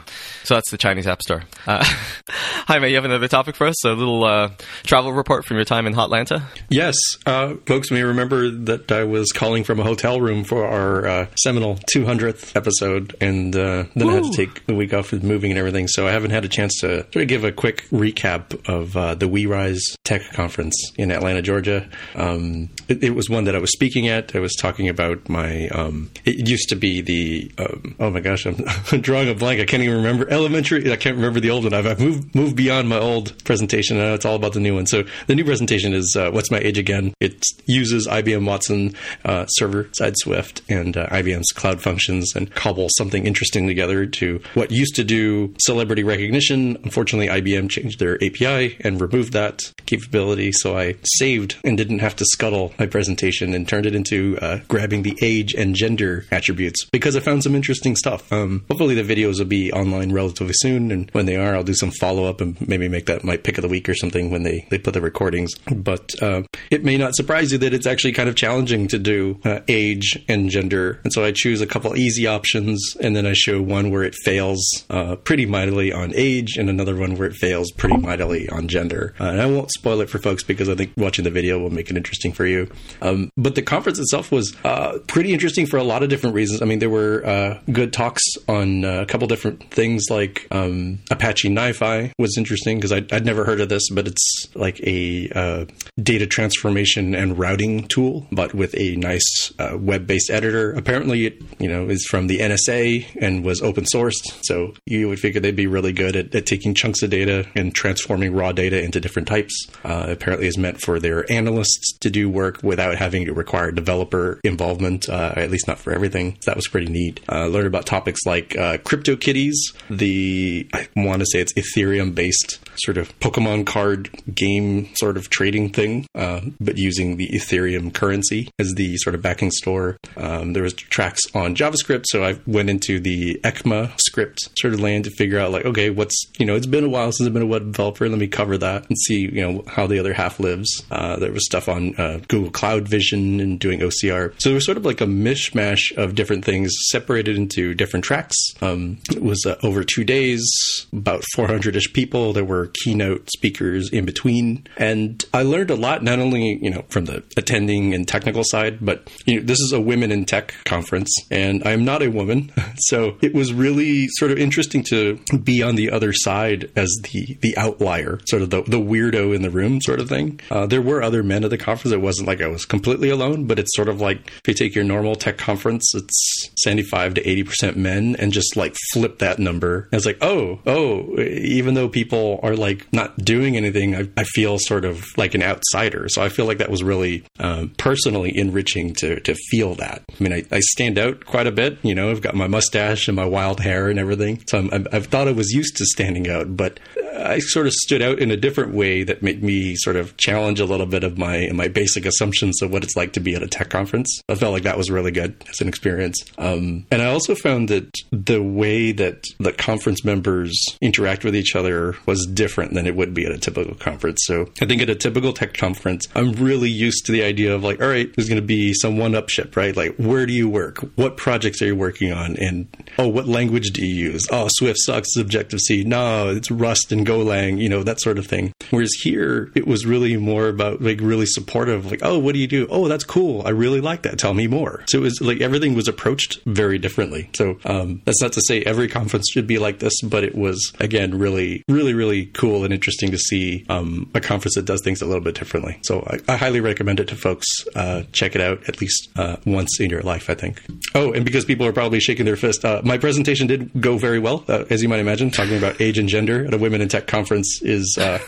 [0.45, 1.43] So that's the Chinese App Store.
[1.67, 1.85] Uh,
[2.67, 3.85] Jaime, you have another topic for us?
[3.85, 4.51] A little uh,
[4.85, 6.43] travel report from your time in Hotlanta.
[6.71, 6.97] Yes,
[7.27, 11.27] uh, folks may remember that I was calling from a hotel room for our uh,
[11.37, 15.51] seminal 200th episode, and uh, then I had to take the week off with moving
[15.51, 15.89] and everything.
[15.89, 19.15] So I haven't had a chance to sort of give a quick recap of uh,
[19.15, 21.89] the We RISE Tech Conference in Atlanta, Georgia.
[22.15, 24.35] Um, it, it was one that I was speaking at.
[24.35, 25.69] I was talking about my.
[25.69, 27.51] Um, it used to be the.
[27.59, 28.47] Um, oh my gosh,
[28.93, 29.61] I'm, drawing a blank.
[29.61, 30.93] I can't even remember elementary.
[30.93, 31.75] I can't remember the old one.
[31.75, 33.99] I've, I've moved moved beyond my old presentation.
[33.99, 34.87] Now it's all about the new one.
[34.87, 37.15] So the new presentation is uh, what's my age again?
[37.21, 42.89] It uses IBM Watson uh, server side Swift and uh, IBM's cloud functions and cobble
[42.97, 46.77] something interesting together to what used to do celebrity recognition.
[46.85, 50.53] Unfortunately, IBM changed their API and removed that capability.
[50.53, 53.16] So I saved and didn't have to scuttle my presentation
[53.55, 57.55] and turned it into uh, grabbing the age and gender attributes because I found some
[57.55, 58.31] interesting stuff.
[58.33, 61.75] Um, hopefully, the videos will be online relatively soon, and when they are, I'll do
[61.75, 64.43] some follow up and maybe make that my pick of the week or something when
[64.43, 65.55] they, they put the recordings.
[65.75, 69.41] But uh, it may not surprise you that it's actually kind of challenging to do
[69.45, 71.01] uh, age and gender.
[71.05, 74.15] And so I choose a couple easy options, and then I show one where it
[74.15, 78.69] fails uh, pretty mightily on age, and another one where it fails pretty mightily on
[78.69, 79.15] gender.
[79.21, 81.71] Uh, and I won't spoil it for folks because I think watching the video will
[81.71, 82.71] make it interesting for you.
[83.07, 86.63] Um, but the conference itself was uh, pretty interesting for a lot of different reasons.
[86.63, 90.99] I mean, there were uh, good talks on uh, a couple different things, like um,
[91.11, 95.31] Apache NiFi was interesting because I'd, I'd never heard of this, but it's like a
[95.35, 95.65] uh,
[96.03, 100.73] data transformation and routing tool, but with a nice uh, web-based editor.
[100.73, 105.21] Apparently, it you know is from the NSA and was open sourced, so you would
[105.21, 108.83] figure they'd be really good at, at taking chunks of data and transforming raw data
[108.83, 109.67] into different types.
[109.85, 114.41] Uh, apparently, is meant for their analysts to do work without having to require developer
[114.45, 116.37] involvement, uh, at least not for everything.
[116.41, 117.21] So that was pretty neat.
[117.31, 119.55] Uh, learned about topics like uh, CryptoKitties,
[119.91, 125.31] the I want to say it's Ethereum-based based sort of Pokemon card game sort of
[125.31, 129.97] trading thing, uh, but using the Ethereum currency as the sort of backing store.
[130.17, 134.81] Um, there was tracks on JavaScript, so I went into the ECMA script sort of
[134.81, 137.33] land to figure out like, okay, what's you know, it's been a while since I've
[137.33, 138.09] been a web developer.
[138.09, 140.85] Let me cover that and see you know how the other half lives.
[140.91, 144.33] Uh, there was stuff on uh, Google Cloud Vision and doing OCR.
[144.41, 148.37] So it was sort of like a mishmash of different things separated into different tracks.
[148.61, 150.45] Um, it was uh, over two days,
[150.93, 152.33] about 400 ish people.
[152.33, 154.67] There were keynote speakers in between.
[154.77, 158.79] And I learned a lot, not only, you know, from the attending and technical side,
[158.85, 162.53] but, you know, this is a women in tech conference and I'm not a woman.
[162.79, 167.39] So it was really sort of interesting to be on the other side as the,
[167.41, 170.41] the outlier, sort of the, the weirdo in the room sort of thing.
[170.51, 171.93] Uh, there were other men at the conference.
[171.93, 174.75] It wasn't like I was completely alone, but it's sort of like if you take
[174.75, 179.89] your normal tech conference, it's 75 to 80% men and just like flip that number.
[179.91, 184.25] And it's like, oh, oh, even though people are like not doing anything, I, I
[184.25, 186.09] feel sort of like an outsider.
[186.09, 190.03] So I feel like that was really um, personally enriching to, to feel that.
[190.09, 191.79] I mean, I, I stand out quite a bit.
[191.83, 194.43] You know, I've got my mustache and my wild hair and everything.
[194.49, 196.81] So I'm, I've thought I was used to standing out, but
[197.19, 200.61] I sort of stood out in a different way that made me sort of challenge
[200.61, 203.43] a little bit of my my basic assumptions of what it's like to be at
[203.43, 204.21] a tech conference.
[204.29, 206.25] I felt like that was really good as an experience.
[206.39, 211.57] Um, and I also found that the way that the conference members interact with each
[211.57, 214.21] other was different than it would be at a typical conference.
[214.25, 217.63] So I think at a typical tech conference, I'm really used to the idea of
[217.63, 219.77] like, all right, there's going to be some one up ship, right?
[219.77, 220.79] Like, where do you work?
[220.97, 222.37] What projects are you working on?
[222.37, 224.27] And oh, what language do you use?
[224.31, 225.17] Oh, Swift sucks.
[225.17, 225.85] Objective C.
[225.85, 228.53] No, it's Rust and Golang, you know, that sort of thing.
[228.71, 232.46] Whereas here, it was really more about like really supportive, like, oh, what do you
[232.47, 232.67] do?
[232.71, 233.47] Oh, that's cool.
[233.47, 234.19] I really like that.
[234.19, 234.85] Tell me more.
[234.87, 237.31] So it was like everything was approached very differently.
[237.35, 240.73] So um, that's not to say every conference should be like this, but it was,
[240.81, 245.03] again, really, really, really cool and interesting to see um, a conference that does things
[245.03, 245.79] a little bit differently.
[245.83, 247.47] So I, I highly recommend it to folks.
[247.75, 250.63] Uh, check it out at least uh, once in your life, I think.
[250.95, 254.19] Oh, and because people are probably shaking their fist, uh, my presentation did go very
[254.19, 255.31] well, uh, as you might imagine.
[255.31, 258.19] Talking about age and gender at a women in tech conference is uh,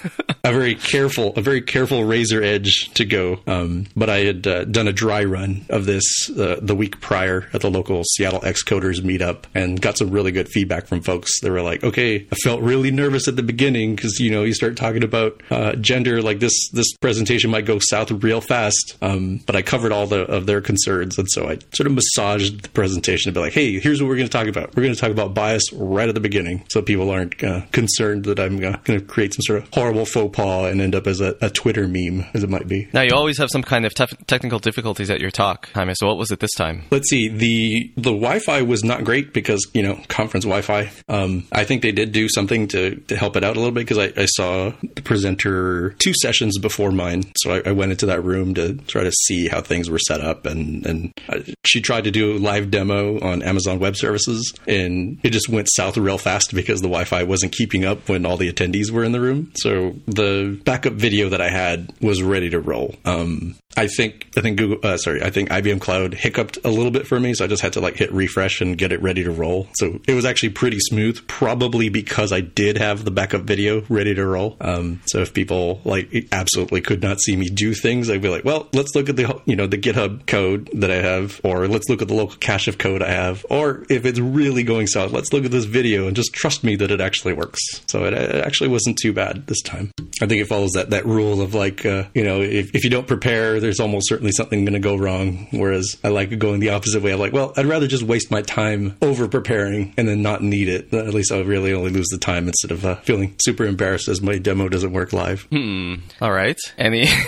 [0.45, 3.41] a very careful, a very careful razor edge to go.
[3.47, 7.49] Um, but I had uh, done a dry run of this uh, the week prior
[7.53, 11.41] at the local Seattle Xcoders meetup and got some really good feedback from folks.
[11.41, 14.55] They were like, "Okay, I felt really nervous at the beginning because you know you
[14.55, 19.41] start talking about uh, gender, like this this presentation might go south real fast." Um,
[19.47, 22.69] but I covered all the of their concerns, and so I sort of massaged the
[22.71, 24.75] presentation to be like, "Hey, here's what we're going to talk about.
[24.77, 28.25] We're going to talk about bias right at the beginning, so people aren't uh, concerned
[28.25, 31.21] that I'm going to create some sort of horrible faux pas and end up as
[31.21, 33.95] a, a Twitter meme, as it might be." Now you always have some kind of
[33.99, 35.95] tef- technical difficulties at your talk, Jaime.
[35.97, 36.85] So what was it this time?
[36.91, 37.29] Let's see.
[37.29, 40.91] The the Wi-Fi was not great because you know conference Wi-Fi.
[41.09, 43.87] Um, I think they did do something to, to help it out a little bit
[43.87, 48.07] because I, I saw the presenter two sessions before mine, so I, I went into
[48.07, 51.81] that room to try to see how things were set up, and and uh, she
[51.81, 55.97] tried to do a live demo on Amazon Web Services, and it just went south
[55.97, 59.21] real fast because the Wi-Fi wasn't keeping up when all the attendees were in the
[59.21, 59.53] room.
[59.57, 62.95] So the backup video that I had was ready to roll.
[63.05, 66.91] Um, I think I think Google, uh, sorry, I think IBM Cloud hiccuped a little
[66.91, 69.23] bit for me, so I just had to like hit refresh and get it ready
[69.23, 69.69] to roll.
[69.75, 74.17] So it was actually pretty smooth, probably because I did have the backup video ready
[74.17, 74.57] to roll.
[74.61, 78.45] Um, so if people like absolutely could not see me do things, I'd be like,
[78.45, 81.89] well, let's look at the you know the GitHub code that I have, or let's
[81.89, 85.13] look at the local cache of code I have, or if it's really going south,
[85.13, 87.61] let's look at this video and just trust me that it actually works.
[87.87, 89.93] So it, it actually wasn't too bad this time.
[90.21, 92.91] I think it follows that that rule of like uh, you know if, if you
[92.91, 95.47] don't prepare there's almost certainly something going to go wrong.
[95.51, 97.13] Whereas I like going the opposite way.
[97.13, 100.71] I'm like, well, I'd rather just waste my time over preparing and then not need
[100.71, 100.95] it.
[100.95, 104.23] At least I'll really only lose the time instead of uh, feeling super embarrassed as
[104.23, 105.43] my demo doesn't work live.
[105.51, 105.97] Hmm.
[106.23, 106.59] All right.
[106.79, 107.09] Any.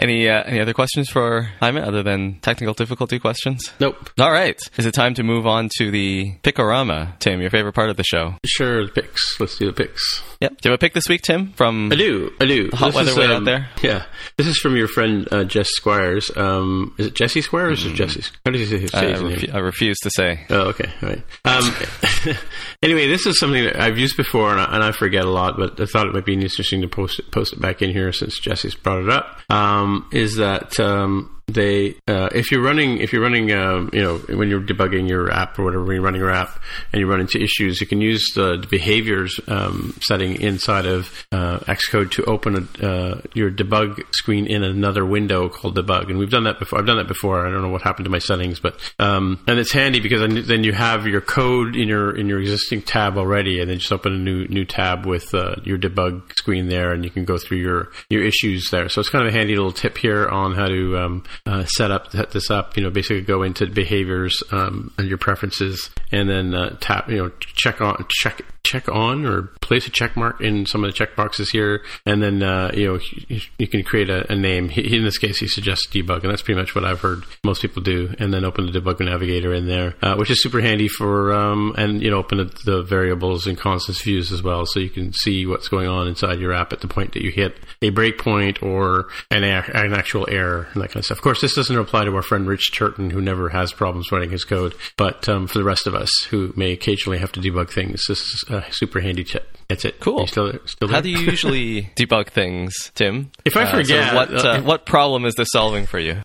[0.00, 3.72] Any uh, any other questions for Jaime other than technical difficulty questions?
[3.80, 4.10] Nope.
[4.20, 4.56] All right.
[4.76, 7.18] Is it time to move on to the Pickorama?
[7.18, 8.36] Tim, your favorite part of the show?
[8.46, 9.40] Sure, the picks.
[9.40, 10.22] Let's do the picks.
[10.40, 10.60] Yep.
[10.60, 11.52] Do you have a pick this week, Tim?
[11.52, 12.32] From I do.
[12.40, 12.70] I do.
[12.72, 13.68] Hot This weather is, way um, out there.
[13.82, 14.04] Yeah.
[14.36, 16.30] This is from your friend uh, Jess Squires.
[16.36, 18.22] Um, is it Jesse Squires or Jesse?
[18.44, 19.16] How do you say his, I, name?
[19.22, 20.46] refu- I refuse to say.
[20.48, 20.90] Oh, okay.
[21.02, 21.22] All right.
[21.44, 22.36] Um,
[22.82, 25.56] anyway, this is something that I've used before, and I, and I forget a lot,
[25.56, 28.12] but I thought it might be interesting to post it, post it back in here
[28.12, 29.40] since Jesse's brought it up.
[29.50, 34.18] Um, is that um, they uh, if you're running if you're running um, you know
[34.36, 36.60] when you're debugging your app or whatever when you're running your app
[36.92, 41.58] and you run into issues, you can use the behaviors um, setting inside of uh,
[41.60, 46.10] Xcode to open a, uh, your debug screen in another window called debug.
[46.10, 46.78] And we've done that before.
[46.78, 47.46] I've done that before.
[47.46, 50.44] I don't know what happened to my settings, but um, and it's handy because then,
[50.46, 53.92] then you have your code in your in your existing tab already, and then just
[53.92, 57.38] open a new new tab with uh, your debug screen there, and you can go
[57.38, 58.88] through your your issues there.
[58.88, 61.90] So it's kind of a handy little tip here on how to um, uh, set
[61.90, 62.76] up set this up.
[62.76, 67.08] You know, basically go into behaviors um, and your preferences, and then uh, tap.
[67.08, 70.88] You know, check on check check on or place a check mark in some of
[70.88, 74.36] the check boxes here, and then uh, you know you, you can create a, a
[74.36, 74.68] name.
[74.68, 77.62] He, in this case, he suggests debug, and that's pretty much what I've heard most
[77.62, 78.14] people do.
[78.18, 81.74] And then open the debug navigator in there, uh, which is super handy for um,
[81.78, 85.12] and you know open the, the variables and constants views as well, so you can
[85.12, 88.62] see what's going on inside your app at the point that you hit a breakpoint
[88.62, 91.20] or an, an actual error and that kind of stuff.
[91.28, 94.44] Course, this doesn't apply to our friend Rich Turton, who never has problems running his
[94.44, 98.06] code, but um, for the rest of us who may occasionally have to debug things,
[98.08, 99.57] this is a super handy tip.
[99.68, 100.00] That's it.
[100.00, 100.26] Cool.
[100.26, 103.30] Still, still How do you usually debug things, Tim?
[103.44, 106.22] If I forget, uh, so what uh, what problem is this solving for you?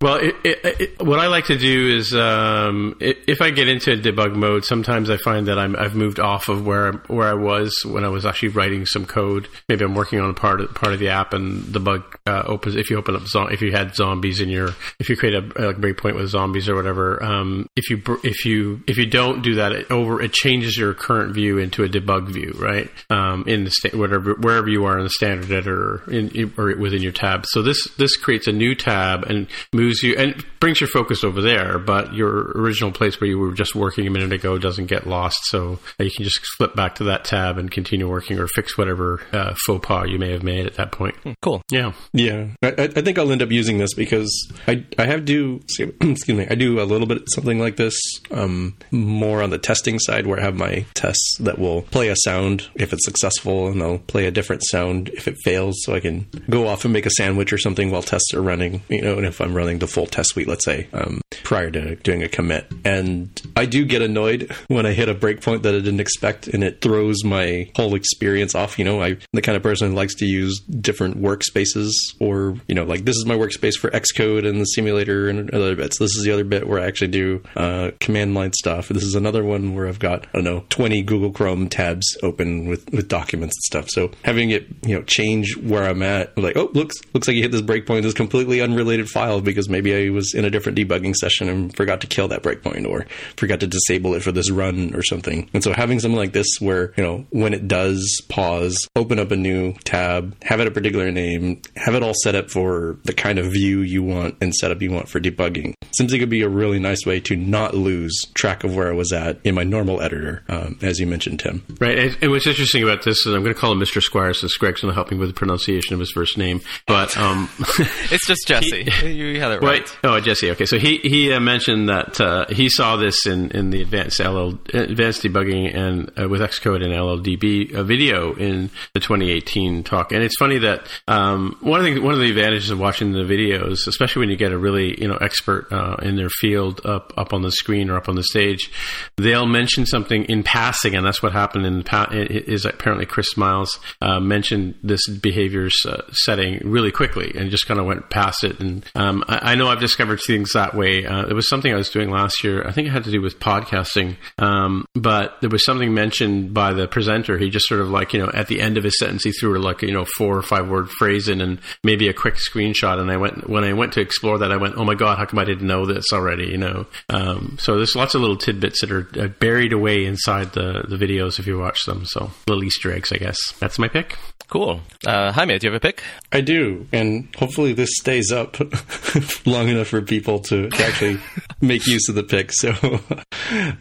[0.00, 3.96] Well, it, it, it, what I like to do is um, if I get into
[3.96, 7.74] debug mode, sometimes I find that I'm, I've moved off of where where I was
[7.84, 9.48] when I was actually writing some code.
[9.68, 12.44] Maybe I'm working on a part of, part of the app, and the bug uh,
[12.46, 12.76] opens.
[12.76, 14.68] If you open up, if you had zombies in your,
[15.00, 18.84] if you create a, a breakpoint with zombies or whatever, um, if you if you
[18.86, 22.28] if you don't do that, it over it changes your current view into a debug
[22.28, 22.83] view, right?
[23.10, 27.02] Um, in the sta- whatever wherever you are in the standard editor in, or within
[27.02, 27.44] your tab.
[27.46, 31.42] So this this creates a new tab and moves you and brings your focus over
[31.42, 35.06] there, but your original place where you were just working a minute ago doesn't get
[35.06, 35.38] lost.
[35.44, 39.20] So you can just flip back to that tab and continue working or fix whatever
[39.32, 41.16] uh, faux pas you may have made at that point.
[41.16, 41.62] Hmm, cool.
[41.70, 41.92] Yeah.
[42.12, 42.48] Yeah.
[42.62, 44.30] I, I, think I'll end up using this because
[44.66, 47.94] I, I have do, excuse me, I do a little bit something like this
[48.30, 52.16] um, more on the testing side where I have my tests that will play a
[52.16, 56.00] sound if it's successful and I'll play a different sound if it fails so I
[56.00, 59.16] can go off and make a sandwich or something while tests are running, you know,
[59.16, 62.28] and if I'm running the full test suite, let's say, um, prior to doing a
[62.28, 62.70] commit.
[62.84, 66.64] And I do get annoyed when I hit a breakpoint that I didn't expect and
[66.64, 68.78] it throws my whole experience off.
[68.78, 72.74] You know, I'm the kind of person who likes to use different workspaces or, you
[72.74, 75.98] know, like this is my workspace for Xcode and the simulator and other bits.
[75.98, 78.88] This is the other bit where I actually do uh, command line stuff.
[78.88, 82.63] This is another one where I've got, I don't know, 20 Google Chrome tabs open
[82.68, 83.90] with, with documents and stuff.
[83.90, 87.42] So having it, you know, change where I'm at, like, oh, looks looks like you
[87.42, 91.14] hit this breakpoint, this completely unrelated file because maybe I was in a different debugging
[91.14, 94.94] session and forgot to kill that breakpoint or forgot to disable it for this run
[94.94, 95.48] or something.
[95.54, 99.30] And so having something like this where, you know, when it does pause, open up
[99.30, 103.12] a new tab, have it a particular name, have it all set up for the
[103.12, 106.30] kind of view you want and setup you want for debugging seems like it could
[106.30, 109.54] be a really nice way to not lose track of where I was at in
[109.54, 111.64] my normal editor, um, as you mentioned, Tim.
[111.80, 111.98] Right.
[111.98, 114.00] And, and, what's interesting about this is I'm going to call him Mr.
[114.00, 116.60] Squire since Greg's going to help me with the pronunciation of his first name.
[116.86, 118.84] But um, it's just Jesse.
[118.84, 119.80] He, you had it right.
[119.80, 119.98] right.
[120.04, 120.52] Oh, Jesse.
[120.52, 124.20] Okay, so he he uh, mentioned that uh, he saw this in, in the advanced
[124.20, 130.12] LL advanced debugging and uh, with Xcode and LLDB video in the 2018 talk.
[130.12, 133.24] And it's funny that um, one of the one of the advantages of watching the
[133.24, 137.12] videos, especially when you get a really you know expert uh, in their field up
[137.16, 138.70] up on the screen or up on the stage,
[139.16, 142.08] they'll mention something in passing, and that's what happened in pa-
[142.48, 145.74] is apparently Chris Miles uh, mentioned this behaviors
[146.12, 148.60] setting really quickly and just kind of went past it.
[148.60, 151.04] And um, I, I know I've discovered things that way.
[151.06, 152.66] Uh, it was something I was doing last year.
[152.66, 156.72] I think it had to do with podcasting, um, but there was something mentioned by
[156.72, 157.38] the presenter.
[157.38, 159.58] He just sort of like you know at the end of his sentence he threw
[159.58, 162.98] like you know four or five word phrase in and maybe a quick screenshot.
[163.00, 165.26] And I went when I went to explore that, I went, oh my god, how
[165.26, 166.46] come I didn't know this already?
[166.46, 166.86] You know.
[167.08, 170.96] Um, so there's lots of little tidbits that are uh, buried away inside the the
[170.96, 172.04] videos if you watch them.
[172.06, 173.38] So little Easter eggs, I guess.
[173.58, 174.16] That's my pick.
[174.48, 174.80] Cool.
[175.06, 176.02] Uh, Jaime, do you have a pick?
[176.30, 178.56] I do, and hopefully this stays up
[179.46, 181.18] long enough for people to, to actually
[181.60, 182.52] make use of the pick.
[182.52, 182.70] So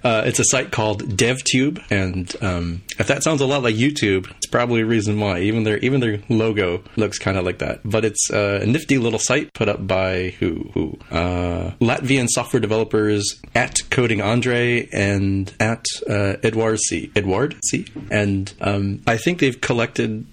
[0.04, 4.32] uh, it's a site called DevTube, and um, if that sounds a lot like YouTube,
[4.38, 5.42] it's probably a reason why.
[5.42, 7.82] Even their even their logo looks kind of like that.
[7.84, 13.42] But it's a nifty little site put up by who who uh, Latvian software developers
[13.54, 17.12] at Coding Andre and at uh, Edward C.
[17.16, 17.86] Edward C.
[18.10, 20.26] And um, I think they've collected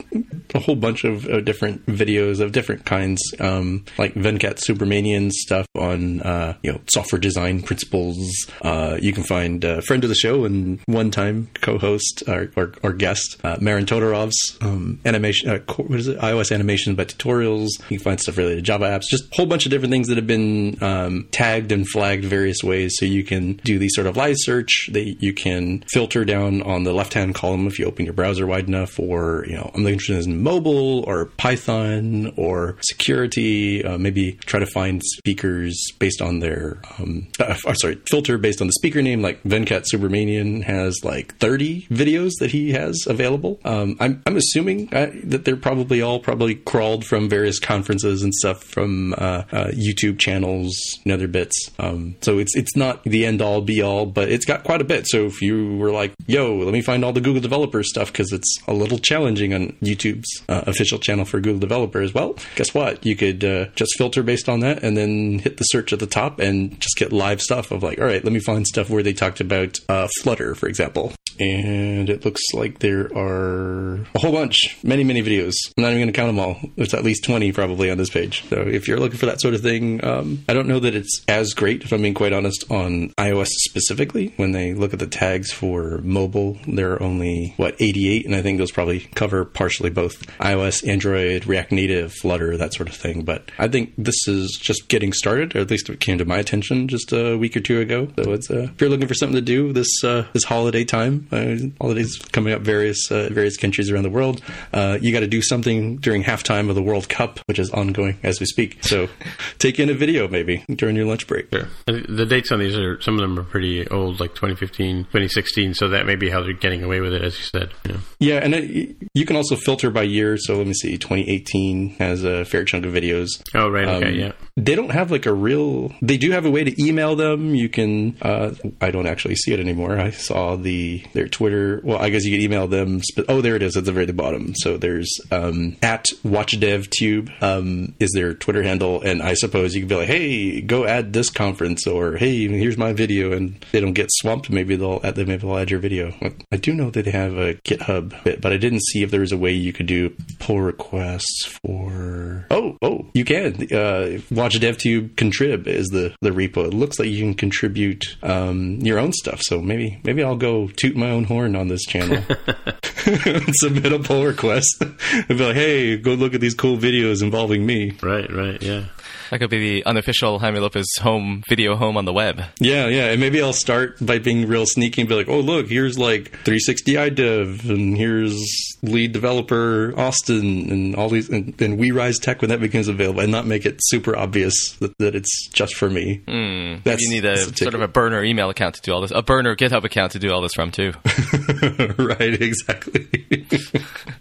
[0.55, 5.67] a whole bunch of, of different videos of different kinds, um, like Venkat Subramaniam stuff
[5.75, 8.19] on uh, you know software design principles.
[8.63, 12.73] Uh, you can find a friend of the show and one time co-host or, or,
[12.83, 15.51] or guest uh, Marin Todorov's um, animation.
[15.51, 16.19] Uh, what is it?
[16.19, 17.69] iOS animation by tutorials.
[17.89, 19.05] You can find stuff related to Java apps.
[19.11, 22.63] Just a whole bunch of different things that have been um, tagged and flagged various
[22.63, 24.91] ways, so you can do these sort of live search.
[24.93, 28.47] That you can filter down on the left hand column if you open your browser
[28.47, 33.85] wide enough, or you know I'm interested in mobile or Python or security.
[33.85, 38.69] Uh, maybe try to find speakers based on their um, uh, sorry filter based on
[38.69, 39.23] the speaker name.
[39.23, 43.59] Like Venkat Subramaniam has like 30 videos that he has available.
[43.65, 48.33] Um, I'm I'm assuming uh, that they're probably all probably crawled from various conferences and
[48.35, 51.71] stuff from uh, uh, YouTube channels and other bits.
[51.79, 54.85] Um, so it's it's not the end all be all, but it's got quite a
[54.85, 55.07] bit.
[55.09, 57.41] So if you were like, "Yo, let me find all the Google
[57.81, 62.15] developer stuff," because it's a little challenging on YouTube's uh, official channel for Google developers.
[62.15, 63.05] Well, guess what?
[63.05, 66.07] You could uh, just filter based on that, and then hit the search at the
[66.07, 69.03] top, and just get live stuff of like, all right, let me find stuff where
[69.03, 74.33] they talked about uh, Flutter, for example and it looks like there are a whole
[74.33, 75.55] bunch, many, many videos.
[75.77, 76.61] I'm not even going to count them all.
[76.77, 78.47] There's at least 20 probably on this page.
[78.49, 81.23] So if you're looking for that sort of thing, um, I don't know that it's
[81.29, 84.35] as great, if I'm being quite honest, on iOS specifically.
[84.37, 88.27] When they look at the tags for mobile, there are only, what, 88?
[88.27, 92.89] And I think those probably cover partially both iOS, Android, React Native, Flutter, that sort
[92.89, 93.25] of thing.
[93.25, 96.39] But I think this is just getting started, or at least it came to my
[96.39, 98.09] attention just a week or two ago.
[98.23, 101.29] So it's, uh, if you're looking for something to do this, uh, this holiday time,
[101.33, 104.43] uh, holidays coming up various uh, various countries around the world.
[104.73, 108.19] Uh, you got to do something during halftime of the World Cup, which is ongoing
[108.23, 108.83] as we speak.
[108.83, 109.09] So
[109.59, 111.49] take in a video maybe during your lunch break.
[111.53, 111.69] Sure.
[111.87, 115.75] The dates on these are some of them are pretty old, like 2015, 2016.
[115.75, 117.60] So that may be how they're getting away with it, as you said.
[117.85, 120.37] Yeah, yeah and it, you can also filter by year.
[120.39, 123.29] So let me see, 2018 has a fair chunk of videos.
[123.55, 124.33] Oh right, okay, um, yeah.
[124.61, 125.93] They don't have like a real.
[126.03, 127.55] They do have a way to email them.
[127.55, 128.17] You can.
[128.21, 129.99] Uh, I don't actually see it anymore.
[129.99, 131.81] I saw the their Twitter.
[131.83, 133.01] Well, I guess you could email them.
[133.29, 134.55] Oh, there it is at the very bottom.
[134.57, 139.89] So there's um, at WatchDevTube um, is their Twitter handle, and I suppose you could
[139.89, 143.95] be like, hey, go add this conference, or hey, here's my video, and they don't
[143.95, 144.51] get swamped.
[144.51, 146.13] Maybe they'll add, maybe they'll add your video.
[146.53, 149.21] I do know that they have a GitHub bit, but I didn't see if there
[149.21, 152.47] was a way you could do pull requests for.
[152.51, 153.73] Oh, oh, you can.
[153.73, 156.67] Uh, Watch DevTube contrib is the the repo.
[156.67, 159.41] It looks like you can contribute um, your own stuff.
[159.43, 162.23] So maybe maybe I'll go toot my own horn on this channel.
[163.53, 167.65] Submit a pull request and be like, hey, go look at these cool videos involving
[167.65, 167.93] me.
[168.03, 168.85] Right, right, yeah.
[169.31, 172.43] That could be the unofficial Jaime Lopez home video home on the web.
[172.59, 173.11] Yeah, yeah.
[173.13, 176.31] And maybe I'll start by being real sneaky and be like, oh, look, here's like
[176.45, 182.43] 360 iDev, and here's lead developer Austin, and all these, and, and We Rise Tech
[182.43, 185.89] when that becomes available, and not make it super obvious that, that it's just for
[185.89, 186.23] me.
[186.27, 189.01] Mm, that's, you need a, a sort of a burner email account to do all
[189.01, 190.93] this, a burner GitHub account to do all this from, too.
[191.99, 193.09] right, exactly.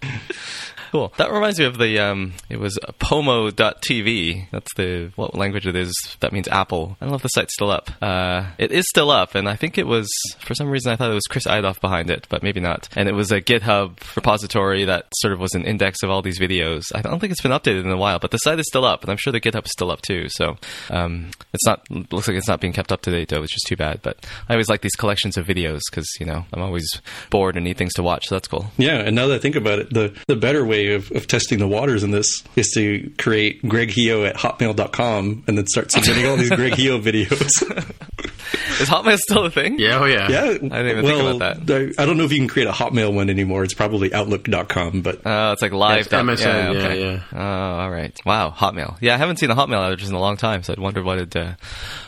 [0.91, 1.13] Cool.
[1.17, 4.47] That reminds me of the um, it was Pomo.tv.
[4.51, 5.93] That's the what language it is.
[6.19, 6.97] That means Apple.
[6.99, 7.91] I don't know if the site's still up.
[8.01, 10.09] Uh, it is still up, and I think it was
[10.39, 12.89] for some reason I thought it was Chris Eidhof behind it, but maybe not.
[12.95, 16.39] And it was a GitHub repository that sort of was an index of all these
[16.39, 16.83] videos.
[16.95, 19.03] I don't think it's been updated in a while, but the site is still up,
[19.03, 20.27] and I'm sure the GitHub is still up too.
[20.29, 20.57] So
[20.89, 23.63] um, it's not looks like it's not being kept up to date though, which is
[23.67, 24.01] too bad.
[24.01, 26.87] But I always like these collections of videos because you know I'm always
[27.29, 28.27] bored and need things to watch.
[28.27, 28.71] So that's cool.
[28.77, 31.27] Yeah, and now that I think about it, the the better way way of, of
[31.27, 35.91] testing the waters in this is to create Greg Heo at hotmail.com and then start
[35.91, 37.41] submitting all these Greg Heo videos.
[38.81, 39.79] is Hotmail still a thing?
[39.79, 40.29] Yeah, oh yeah.
[40.29, 40.41] Yeah.
[40.41, 41.95] I didn't even well, think about that.
[41.99, 43.63] I don't know if you can create a Hotmail one anymore.
[43.63, 45.21] It's probably Outlook.com, but.
[45.25, 46.01] Oh, uh, it's like live.
[46.01, 47.01] It's MSN, yeah, okay.
[47.01, 47.23] yeah, yeah.
[47.33, 48.17] Oh, all right.
[48.25, 48.97] Wow, Hotmail.
[49.01, 51.19] Yeah, I haven't seen a Hotmail address in a long time, so I'd wonder what
[51.19, 51.53] had, uh,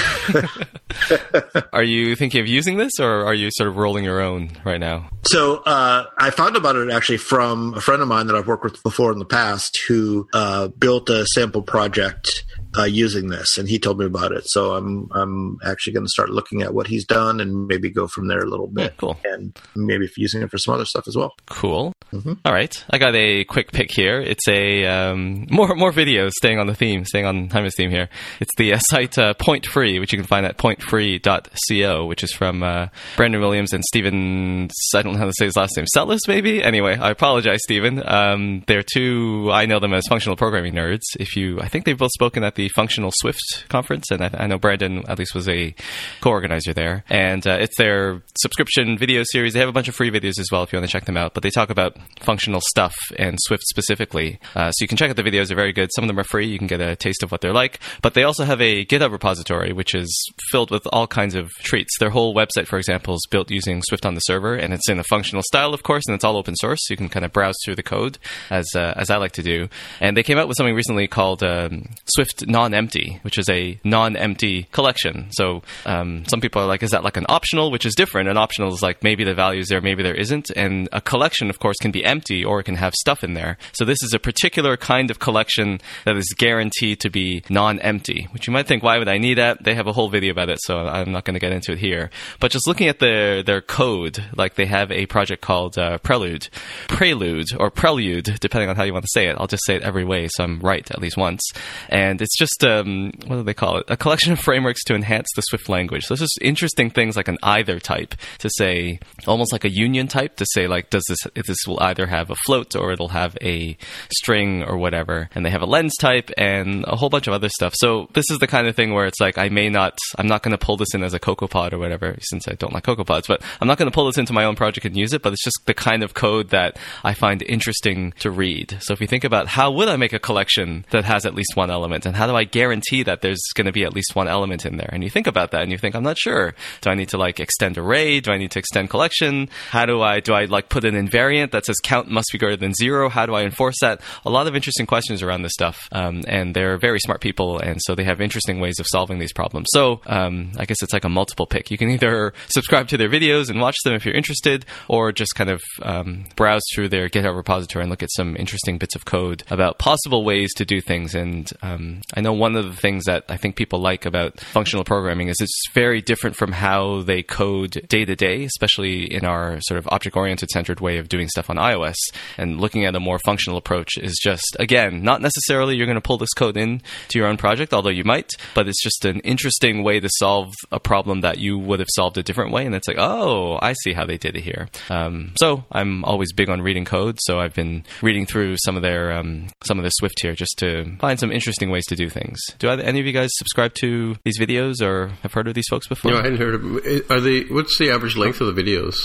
[1.73, 4.81] are you thinking of using this, or are you sort of rolling your own right
[4.81, 5.09] now?
[5.25, 8.65] So uh, I found about it actually from a friend of mine that I've worked
[8.65, 12.45] with before in the past, who uh, built a sample project
[12.77, 14.45] uh, using this, and he told me about it.
[14.47, 18.07] So I'm I'm actually going to start looking at what he's done and maybe go
[18.07, 18.93] from there a little bit.
[18.93, 19.19] Yeah, cool.
[19.25, 21.35] And maybe using it for some other stuff as well.
[21.47, 21.93] Cool.
[22.13, 22.35] Mm-hmm.
[22.45, 24.21] All right, I got a quick pick here.
[24.21, 28.09] It's a um, more more videos staying on the theme, staying on Jaime's theme here.
[28.41, 32.33] It's the uh, site uh, Point Free, which you can find at pointfree.co, which is
[32.33, 34.69] from uh, Brandon Williams and Stephen.
[34.95, 35.87] I don't know how to say his last name.
[35.87, 36.63] Celis, maybe.
[36.63, 38.03] Anyway, I apologize, Stephen.
[38.07, 39.51] Um, they're two.
[39.53, 41.03] I know them as functional programming nerds.
[41.19, 44.47] If you, I think they've both spoken at the Functional Swift conference, and I, I
[44.47, 45.75] know Brandon at least was a
[46.21, 47.05] co-organizer there.
[47.09, 49.53] And uh, it's their subscription video series.
[49.53, 51.17] They have a bunch of free videos as well if you want to check them
[51.17, 51.35] out.
[51.35, 54.39] But they talk about functional stuff and Swift specifically.
[54.55, 55.91] Uh, so you can check out the videos; they're very good.
[55.95, 56.47] Some of them are free.
[56.47, 57.81] You can get a taste of what they're like.
[58.03, 60.11] But they also have a GitHub repository which is
[60.51, 61.99] filled with all kinds of treats.
[61.99, 64.99] Their whole website, for example, is built using Swift on the server, and it's in
[64.99, 66.81] a functional style, of course, and it's all open source.
[66.83, 68.19] So you can kind of browse through the code
[68.51, 69.69] as uh, as I like to do.
[70.01, 74.65] And they came out with something recently called um, Swift Non-Empty which is a non-empty
[74.73, 75.29] collection.
[75.33, 78.29] So um, some people are like, is that like an optional, which is different?
[78.29, 80.51] An optional is like maybe the value is there, maybe there isn't.
[80.51, 83.59] And a collection, of course, can be empty or it can have stuff in there.
[83.73, 88.47] So this is a particular kind of collection that is guaranteed to be non-empty, which
[88.47, 89.63] you might think, why would I need that?
[89.63, 91.79] They have a whole video about it, so I'm not going to get into it
[91.79, 92.11] here.
[92.41, 96.49] But just looking at their their code, like they have a project called uh, Prelude,
[96.89, 99.37] Prelude or Prelude, depending on how you want to say it.
[99.39, 101.43] I'll just say it every way, so I'm right at least once.
[101.89, 103.85] And it's just um, what do they call it?
[103.89, 106.05] A collection of frameworks to enhance the Swift language.
[106.05, 110.35] So just interesting things like an either type to say, almost like a union type
[110.37, 113.77] to say like, does this this will either have a float or it'll have a
[114.11, 115.29] string or whatever.
[115.35, 117.75] And they have a lens type and a whole bunch of other stuff.
[117.77, 120.43] So this is the kind of thing where it's like I may not, I'm not
[120.43, 123.29] going to pull this in as a CocoaPod or whatever, since I don't like CocoaPods,
[123.29, 125.23] but I'm not going to pull this into my own project and use it.
[125.23, 128.79] But it's just the kind of code that I find interesting to read.
[128.81, 131.55] So if you think about how would I make a collection that has at least
[131.55, 134.29] one element, and how do I guarantee that there's going to be at least one
[134.29, 134.91] element in there?
[134.93, 136.55] And you think about that and you think, I'm not sure.
[136.81, 138.21] Do I need to like extend array?
[138.21, 139.49] Do I need to extend collection?
[139.71, 142.57] How do I, do I like put an invariant that says count must be greater
[142.57, 143.09] than zero?
[143.09, 144.01] How do I enforce that?
[144.25, 145.89] A lot of interesting questions around this stuff.
[145.93, 147.59] Um, and they're very smart people.
[147.59, 149.69] And so they have interesting ways of solving these problems.
[149.73, 151.71] So um, I guess it's like a multiple pick.
[151.71, 155.35] You can either subscribe to their videos and watch them if you're interested, or just
[155.35, 159.05] kind of um, browse through their GitHub repository and look at some interesting bits of
[159.05, 161.15] code about possible ways to do things.
[161.15, 164.85] And um, I know one of the things that I think people like about functional
[164.85, 169.61] programming is it's very different from how they code day to day, especially in our
[169.63, 171.97] sort of object oriented centered way of doing stuff on iOS.
[172.37, 176.01] And looking at a more functional approach is just, again, not necessarily you're going to
[176.01, 179.21] pull this code in to your own project, although you might, but it's just an
[179.21, 182.67] interesting way to solve a problem that you would have solved a different way.
[182.67, 184.69] And it's like, oh, I see how they did it here.
[184.91, 187.19] Um, so I'm always big on reading code.
[187.21, 190.59] So I've been reading through some of their um, some of the Swift here just
[190.59, 192.41] to find some interesting ways to do things.
[192.59, 195.87] Do any of you guys subscribe to these videos or have heard of these folks
[195.87, 196.13] before?
[196.13, 197.11] No, I hadn't heard of.
[197.11, 197.43] Are they?
[197.43, 198.97] What's the average length of the videos?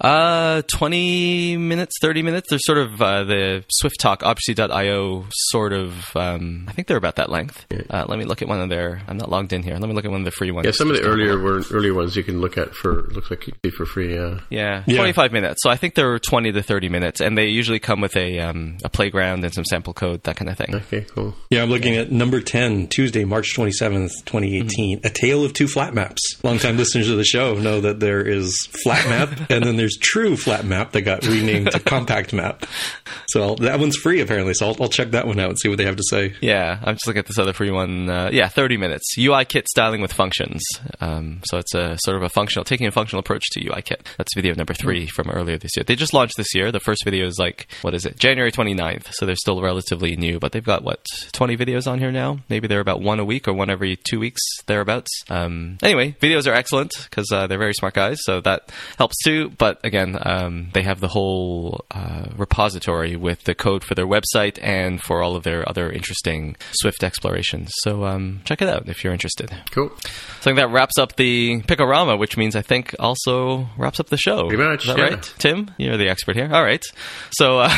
[0.00, 2.50] Uh, 20 minutes, 30 minutes.
[2.50, 7.16] They're sort of uh, the Swift Talk, objc.io sort of, um, I think they're about
[7.16, 7.66] that length.
[7.88, 9.74] Uh, let me look at one of their, I'm not logged in here.
[9.76, 10.66] Let me look at one of the free ones.
[10.66, 13.46] Yeah, some of the earlier were, earlier ones you can look at for, looks like
[13.46, 14.40] you can for free, yeah.
[14.50, 14.82] yeah.
[14.86, 15.62] Yeah, 25 minutes.
[15.62, 18.78] So I think they're 20 to 30 minutes, and they usually come with a, um,
[18.84, 20.74] a playground and some sample code, that kind of thing.
[20.74, 21.34] Okay, cool.
[21.50, 24.98] Yeah, I'm looking at number 10, Tuesday, March 27th, 2018.
[24.98, 25.06] Mm-hmm.
[25.06, 26.20] A Tale of Two Flat Maps.
[26.42, 30.36] Longtime listeners of the show know that there is Flat Map, and then there's True
[30.36, 32.64] Flat Map that got renamed to Compact Map.
[33.28, 34.54] So I'll, that one's free apparently.
[34.54, 36.34] So I'll, I'll, check that one out and see what they have to say.
[36.40, 38.10] Yeah, I'm just looking at this other free one.
[38.10, 39.14] Uh, yeah, 30 minutes.
[39.18, 40.62] UI kit styling with functions.
[41.00, 44.06] Um, so it's a sort of a functional, taking a functional approach to UI kit.
[44.18, 45.84] That's video number three from earlier this year.
[45.84, 46.70] They just launched this year.
[46.70, 48.18] The first video is like, what is it?
[48.18, 49.12] January 29th.
[49.12, 52.21] So they're still relatively new, but they've got what, 20 videos on here now?
[52.48, 55.10] Maybe they're about one a week or one every two weeks, thereabouts.
[55.28, 58.18] Um, anyway, videos are excellent because uh, they're very smart guys.
[58.22, 59.50] So that helps too.
[59.58, 64.58] But again, um, they have the whole uh, repository with the code for their website
[64.62, 67.70] and for all of their other interesting Swift explorations.
[67.82, 69.54] So um, check it out if you're interested.
[69.70, 69.90] Cool.
[70.00, 74.08] So I think that wraps up the Picorama, which means I think also wraps up
[74.08, 74.48] the show.
[74.48, 75.04] Pretty much, Is that yeah.
[75.04, 75.34] right?
[75.38, 76.48] Tim, you're the expert here.
[76.52, 76.82] All right.
[77.32, 77.70] So, uh,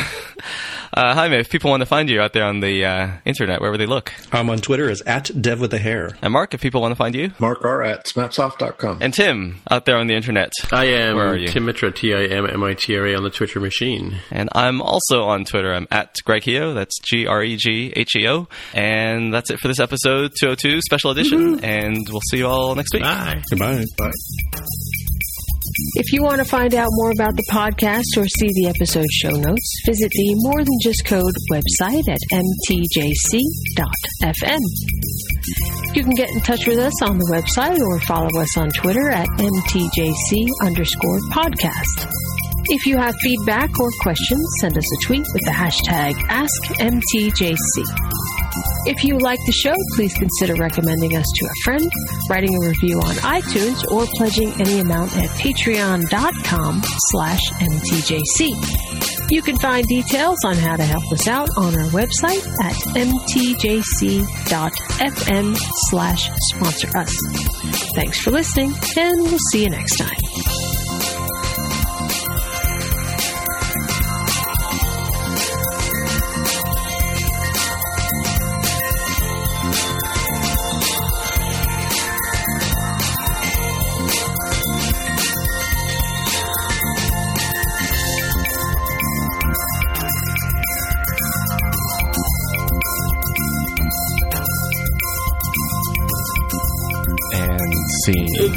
[0.93, 3.71] uh, Jaime, if people want to find you out there on the uh, internet, where
[3.71, 4.11] would they look?
[4.35, 6.09] I'm on Twitter as at dev with a hair.
[6.21, 7.31] And Mark, if people want to find you?
[7.39, 8.99] Mark R at smapsoft.com.
[9.01, 10.51] And Tim, out there on the internet.
[10.71, 11.47] I am Where are you?
[11.47, 14.19] Tim Mitra, T I M M I T R A on the Twitter machine.
[14.31, 15.73] And I'm also on Twitter.
[15.73, 16.73] I'm at Greg Heo.
[16.73, 18.47] That's G R E G H E O.
[18.73, 21.63] And that's it for this episode 202 special edition.
[21.63, 23.03] And we'll see you all next week.
[23.03, 23.41] Bye.
[23.49, 23.83] Goodbye.
[23.97, 24.11] Bye.
[25.95, 29.31] If you want to find out more about the podcast or see the episode show
[29.31, 33.25] notes, visit the More Than Just Code website at mtjc.fm.
[35.93, 39.09] You can get in touch with us on the website or follow us on Twitter
[39.09, 42.07] at mtjc underscore podcast.
[42.67, 47.55] If you have feedback or questions, send us a tweet with the hashtag AskMTJC.
[48.87, 51.91] If you like the show, please consider recommending us to a friend,
[52.29, 59.31] writing a review on iTunes, or pledging any amount at patreon.com slash mtjc.
[59.31, 64.25] You can find details on how to help us out on our website at mtjc.fm
[65.89, 67.15] slash sponsor us.
[67.95, 71.24] Thanks for listening, and we'll see you next time.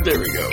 [0.05, 0.51] There we go.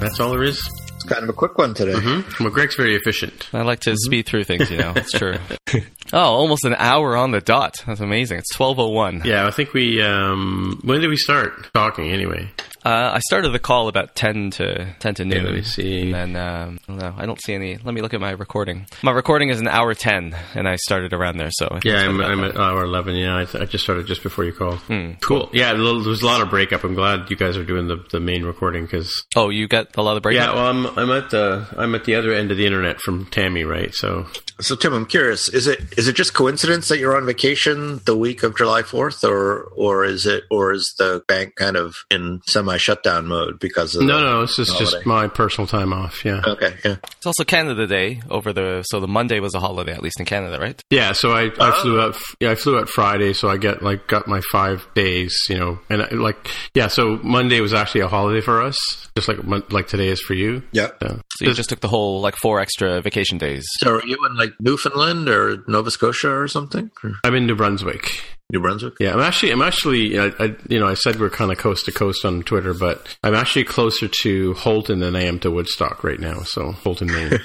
[0.00, 0.58] That's all there is.
[0.94, 1.94] It's kind of a quick one today.
[1.96, 2.20] Hmm?
[2.42, 3.48] Well, Greg's very efficient.
[3.52, 4.92] I like to speed through things, you know.
[4.96, 5.36] It's true.
[6.12, 7.76] oh, almost an hour on the dot.
[7.86, 8.38] That's amazing.
[8.38, 9.22] It's 1201.
[9.24, 10.02] Yeah, I think we.
[10.02, 12.48] Um, when did we start talking anyway?
[12.86, 15.44] Uh, I started the call about 10 to 10 to noon.
[15.44, 16.02] let me see.
[16.12, 17.14] And then, um, I don't know.
[17.18, 17.78] I don't see any.
[17.78, 18.86] Let me look at my recording.
[19.02, 21.80] My recording is an hour 10, and I started around there, so.
[21.82, 23.16] Yeah, I'm, I'm at hour 11.
[23.16, 24.78] Yeah, I, th- I just started just before you called.
[25.20, 25.50] cool.
[25.52, 26.84] Yeah, there was a lot of breakup.
[26.84, 29.12] I'm glad you guys are doing the, the main recording because.
[29.34, 30.36] Oh, you got a lot of break?
[30.36, 33.26] Yeah, well, I'm I'm at the I'm at the other end of the internet from
[33.26, 33.92] Tammy, right?
[33.92, 34.26] So
[34.60, 38.16] So Tim, I'm curious: is it is it just coincidence that you're on vacation the
[38.16, 42.42] week of July 4th, or or is it or is the bank kind of in
[42.46, 46.24] semi shutdown mode because of No, the no, this is just my personal time off.
[46.24, 46.42] Yeah.
[46.46, 46.96] Okay, yeah.
[47.16, 50.26] It's also Canada Day over the so the Monday was a holiday at least in
[50.26, 50.80] Canada, right?
[50.90, 51.72] Yeah, so I, I Oh.
[51.82, 52.16] flew out.
[52.40, 55.78] Yeah, I flew out Friday, so I get like got my five days, you know,
[55.90, 56.88] and I, like yeah.
[56.88, 58.76] So Monday was actually a holiday for us,
[59.16, 59.38] just like
[59.70, 60.62] like today is for you.
[60.72, 60.88] Yeah.
[61.02, 61.16] Yeah.
[61.38, 63.64] So you just took the whole like four extra vacation days.
[63.82, 66.90] So are you in like Newfoundland or Nova Scotia or something?
[67.04, 68.22] Or I'm in New Brunswick.
[68.52, 68.94] New Brunswick?
[69.00, 71.86] Yeah, I'm actually, I'm actually, I, I, you know, I said we're kind of coast
[71.86, 76.04] to coast on Twitter, but I'm actually closer to Houlton than I am to Woodstock
[76.04, 76.42] right now.
[76.42, 77.40] So Houlton, Maine.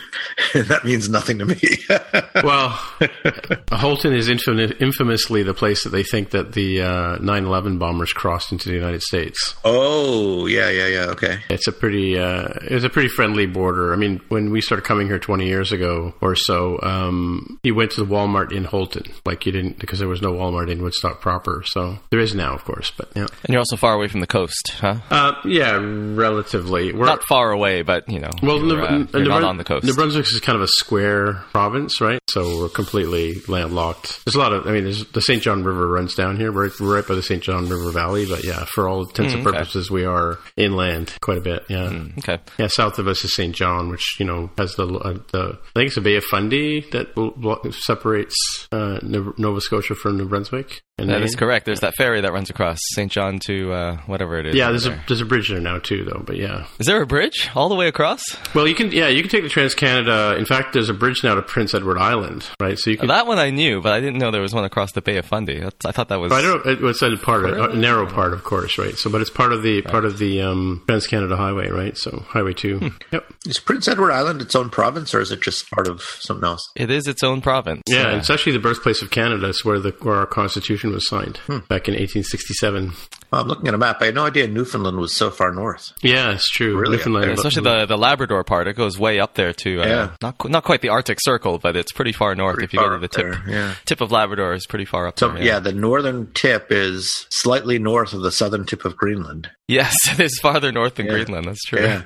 [0.68, 1.60] that means nothing to me.
[2.44, 2.70] well,
[3.72, 8.52] Houlton is infam- infamously the place that they think that the uh, 9/11 bombers crossed
[8.52, 9.56] into the United States.
[9.66, 11.06] oh, yeah, yeah, yeah.
[11.06, 11.40] Okay.
[11.50, 13.92] It's a pretty, uh, it's a pretty friendly border.
[13.92, 17.90] I mean, when we started coming here 20 years ago or so, um, you went
[17.94, 20.91] to the Walmart in Houlton, like you didn't because there was no Walmart in Woodstock
[21.00, 21.64] proper.
[21.66, 24.28] So there is now, of course, but yeah, And you're also far away from the
[24.28, 24.98] coast, huh?
[25.10, 26.94] uh, yeah, relatively.
[26.94, 29.86] We're, Not far away, but you know, well, New, uh, New not on the coast.
[29.86, 32.20] New Brunswick is kind of a square province, right?
[32.34, 34.24] So we're completely landlocked.
[34.26, 35.42] There's a lot of, I mean, there's, the St.
[35.42, 36.52] John River runs down here.
[36.52, 37.42] We're, we're right by the St.
[37.44, 39.58] John River Valley, but yeah, for all intents and Mm, okay.
[39.58, 41.64] purposes, we are inland quite a bit.
[41.70, 41.92] Yeah.
[42.20, 42.40] okay.
[42.58, 43.56] Yeah, south of us is St.
[43.56, 46.82] John, which you know has the uh, the I think it's the Bay of Fundy
[46.92, 47.08] that
[47.82, 48.36] separates
[48.72, 50.82] uh, Nova Scotia from New Brunswick.
[51.02, 51.24] And That Maine.
[51.24, 51.66] is correct.
[51.66, 53.12] There's that ferry that runs across St.
[53.12, 54.56] John to uh, whatever it is.
[54.56, 56.24] Yeah, over there's a there's a bridge there now too, though.
[56.26, 58.22] But yeah, Is there a bridge all the way across?
[58.54, 60.36] well, you can yeah you can take the Trans Canada.
[60.38, 62.78] In fact, there's a bridge now to Prince Edward Island, right?
[62.78, 63.08] So you can.
[63.08, 65.26] That one I knew, but I didn't know there was one across the Bay of
[65.26, 65.60] Fundy.
[65.60, 66.32] That's, I thought that was.
[66.32, 66.66] I don't.
[66.66, 68.96] It was a part of a narrow part, of course, right?
[68.96, 71.98] So, but it's part of the part of the um, Trans Canada Highway, right?
[71.98, 72.80] So, Highway Two.
[72.80, 72.88] Hmm.
[73.12, 73.34] Yep.
[73.46, 76.70] Is Prince Edward Island its own province or is it just part of something else?
[76.76, 77.82] It is its own province.
[77.88, 79.50] Yeah, it's actually the birthplace of Canada.
[79.50, 81.60] It's where the where our Constitution was signed hmm.
[81.68, 82.92] back in 1867.
[83.32, 84.02] Well, I'm looking at a map.
[84.02, 85.94] I had no idea Newfoundland was so far north.
[86.02, 86.78] Yeah, it's true.
[86.78, 86.98] Really?
[86.98, 88.68] Newfoundland, Yeah, especially the, the Labrador part.
[88.68, 90.10] It goes way up there to uh, Yeah.
[90.22, 92.56] not qu- not quite the Arctic Circle, but it's pretty far north.
[92.56, 93.74] Pretty if you go to the tip there, yeah.
[93.86, 95.42] tip of Labrador is pretty far up So there.
[95.44, 95.60] yeah.
[95.60, 99.50] the northern tip is slightly north of the southern tip of Greenland.
[99.68, 101.14] Yes, it is farther north than Yeah.
[101.14, 101.46] Greenland.
[101.48, 101.80] That's true.
[101.82, 102.04] Yeah.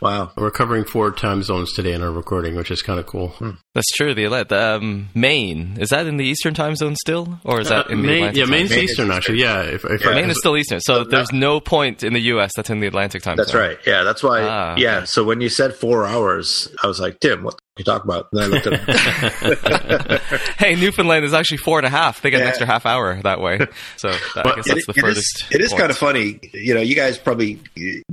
[0.00, 0.30] Wow.
[0.36, 3.34] We're covering four time zones today in our recording, which is kind of cool.
[3.74, 4.14] That's true.
[4.14, 7.68] The Atla- the, um, Maine is that in the Eastern Time Zone still, or is
[7.70, 8.76] that Uh, in the Atlantic yeah, time Maine's zone?
[8.76, 9.10] Maine eastern eastern.
[9.16, 9.40] actually.
[9.40, 10.10] Yeah, if, if Yeah.
[10.10, 12.52] I- Maine is still Eastern, so that- there's no point in the U.S.
[12.54, 13.60] that's in the Atlantic time That's zone.
[13.62, 13.78] right.
[13.86, 14.42] Yeah, that's why.
[14.42, 15.04] Ah, Yeah.
[15.04, 18.28] So when you said four hours, I was like, Tim, what you talking about?
[18.32, 20.22] And then I looked at
[20.58, 22.20] Hey, Newfoundland is actually four and a half.
[22.22, 23.58] They get an extra half hour that way.
[23.96, 25.44] So that, I guess It- that's the it is- furthest.
[25.50, 25.80] it is point.
[25.80, 26.40] kind of funny.
[26.52, 27.60] You know, you guys probably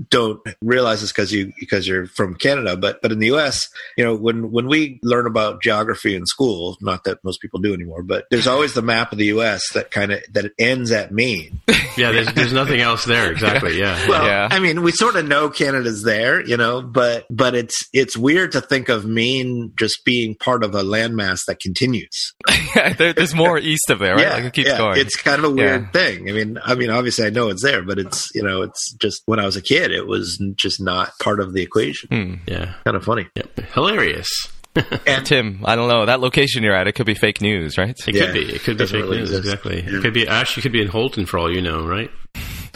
[0.09, 4.03] don't realize this because you because you're from Canada, but but in the U.S., you
[4.03, 8.03] know, when when we learn about geography in school, not that most people do anymore,
[8.03, 9.61] but there's always the map of the U.S.
[9.73, 11.59] that kind of that ends at Maine.
[11.97, 13.31] yeah, there's, there's nothing else there.
[13.31, 13.79] Exactly.
[13.79, 13.95] Yeah.
[14.07, 14.47] Well, Yeah.
[14.51, 18.51] I mean, we sort of know Canada's there, you know, but but it's it's weird
[18.51, 22.33] to think of Maine just being part of a landmass that continues.
[22.75, 24.29] Yeah, there, there's more east of there, right?
[24.29, 24.77] like it keeps yeah.
[24.77, 24.99] going.
[24.99, 25.91] It's kind of a weird Yeah.
[25.91, 26.29] thing.
[26.29, 29.21] I mean, I mean, obviously, I know it's there, but it's you know, it's just
[29.25, 32.09] when I was a kid, it was just not part of the equation.
[32.09, 32.33] Hmm.
[32.51, 32.73] Yeah.
[32.83, 33.27] Kind of funny.
[33.35, 33.59] Yep.
[33.73, 34.29] Hilarious.
[35.07, 36.05] And Tim, I don't know.
[36.05, 37.95] That location you're at, it could be fake news, right?
[38.07, 38.25] It Yeah.
[38.25, 38.41] could be.
[38.55, 39.29] It could be fake really news.
[39.31, 39.45] exist.
[39.45, 39.81] Exactly.
[39.81, 39.99] Yeah.
[39.99, 40.27] It could be.
[40.27, 42.11] Ash, you could be in Houlton for all you know, right?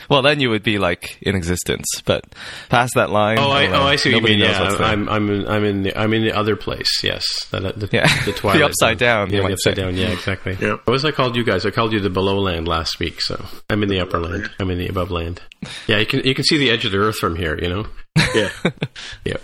[0.09, 2.23] Well, then you would be like in existence, but
[2.69, 3.37] past that line.
[3.39, 4.39] Oh, I, don't oh, I see what you mean.
[4.39, 4.75] Yeah.
[4.79, 7.03] I'm, I'm, in, I'm in, the, I'm in the other place.
[7.03, 8.07] Yes, that, the, Yeah.
[8.25, 9.81] the The upside down, Yeah, the upside say.
[9.83, 9.95] down.
[9.95, 10.57] Yeah, exactly.
[10.59, 10.87] Yep.
[10.87, 11.65] What was I called you guys?
[11.65, 13.21] I called you the below land last week.
[13.21, 14.49] So I'm in the upper land.
[14.59, 15.41] I'm in the above land.
[15.87, 17.59] Yeah, you can, you can see the edge of the earth from here.
[17.61, 17.85] You know.
[18.33, 18.49] yeah,
[19.25, 19.41] Yep.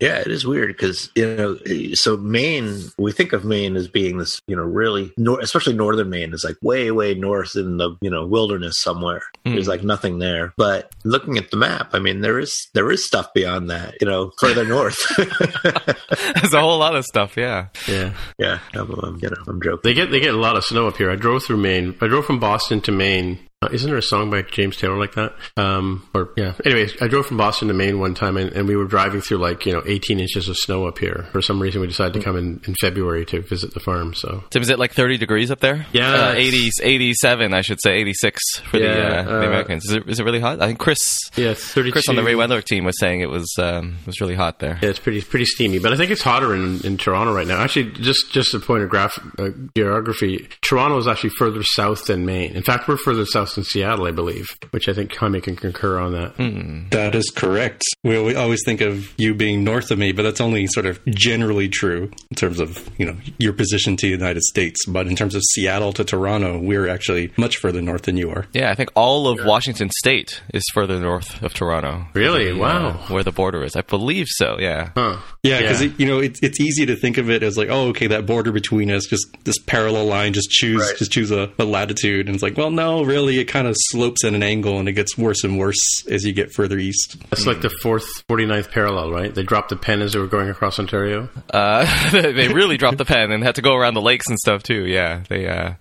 [0.00, 1.58] Yeah, it is weird because you know,
[1.94, 6.08] so Maine, we think of Maine as being this, you know, really, nor- especially northern
[6.08, 9.22] Maine is like way, way north in the you know wilderness somewhere.
[9.44, 9.52] Hmm.
[9.52, 10.54] There's like nothing there.
[10.56, 14.06] But looking at the map, I mean, there is there is stuff beyond that, you
[14.06, 14.98] know, further north.
[15.16, 17.36] There's a whole lot of stuff.
[17.36, 17.68] Yeah.
[17.86, 18.14] Yeah.
[18.38, 19.80] yeah, I'm, I'm, you know, I'm joking.
[19.84, 21.10] They get they get a lot of snow up here.
[21.10, 21.96] I drove through Maine.
[22.00, 23.38] I drove from Boston to Maine.
[23.62, 25.34] Uh, isn't there a song by James Taylor like that?
[25.58, 26.54] Um, or yeah.
[26.64, 29.36] Anyways, I drove from Boston to Maine one time, and, and we were driving through
[29.36, 31.26] like you know 18 inches of snow up here.
[31.32, 34.14] For some reason, we decided to come in, in February to visit the farm.
[34.14, 35.84] So Tim, is it like 30 degrees up there?
[35.92, 39.84] Yeah, Uh, 80, 87, I should say, 86 for the, Yeah, uh, the uh, Americans.
[39.84, 40.62] Is it, is it really hot?
[40.62, 40.98] I think Chris,
[41.36, 41.92] yeah, 32.
[41.92, 44.78] Chris on the Ray Wenderlich team was saying it was, um, was really hot there.
[44.80, 47.60] Yeah, it's pretty pretty steamy, but I think it's hotter in, in Toronto right now.
[47.60, 52.24] Actually, just just a point of graph, uh, geography, Toronto is actually further south than
[52.24, 52.52] Maine.
[52.52, 54.46] In fact, we're further south less than Seattle, I believe.
[54.70, 56.90] Which I think Jaime can concur on that.
[56.90, 57.82] That is correct.
[58.04, 61.68] We always think of you being north of me, but that's only sort of generally
[61.68, 64.84] true in terms of you know your position to the United States.
[64.86, 68.46] But in terms of Seattle to Toronto, we're actually much further north than you are.
[68.52, 72.06] Yeah, I think all of Washington State is further north of Toronto.
[72.14, 72.52] Really?
[72.52, 72.88] The, Wow.
[72.88, 74.56] uh, where the border is, I believe so.
[74.58, 74.90] Yeah.
[74.94, 75.16] Huh.
[75.42, 78.06] Yeah, because you know it's it's easy to think of it as like, oh, okay,
[78.08, 80.96] that border between us, just this parallel line, just choose Right.
[80.98, 84.24] just choose a, a latitude, and it's like, well, no, really, it kind of slopes
[84.24, 87.16] at an angle, and it gets worse and worse as you get further east.
[87.30, 89.34] That's like the fourth 49th parallel, right?
[89.34, 91.28] They dropped the pen as they were going across Ontario.
[91.52, 94.62] Uh, they really dropped the pen and had to go around the lakes and stuff
[94.62, 94.86] too.
[94.86, 95.74] Yeah, they uh,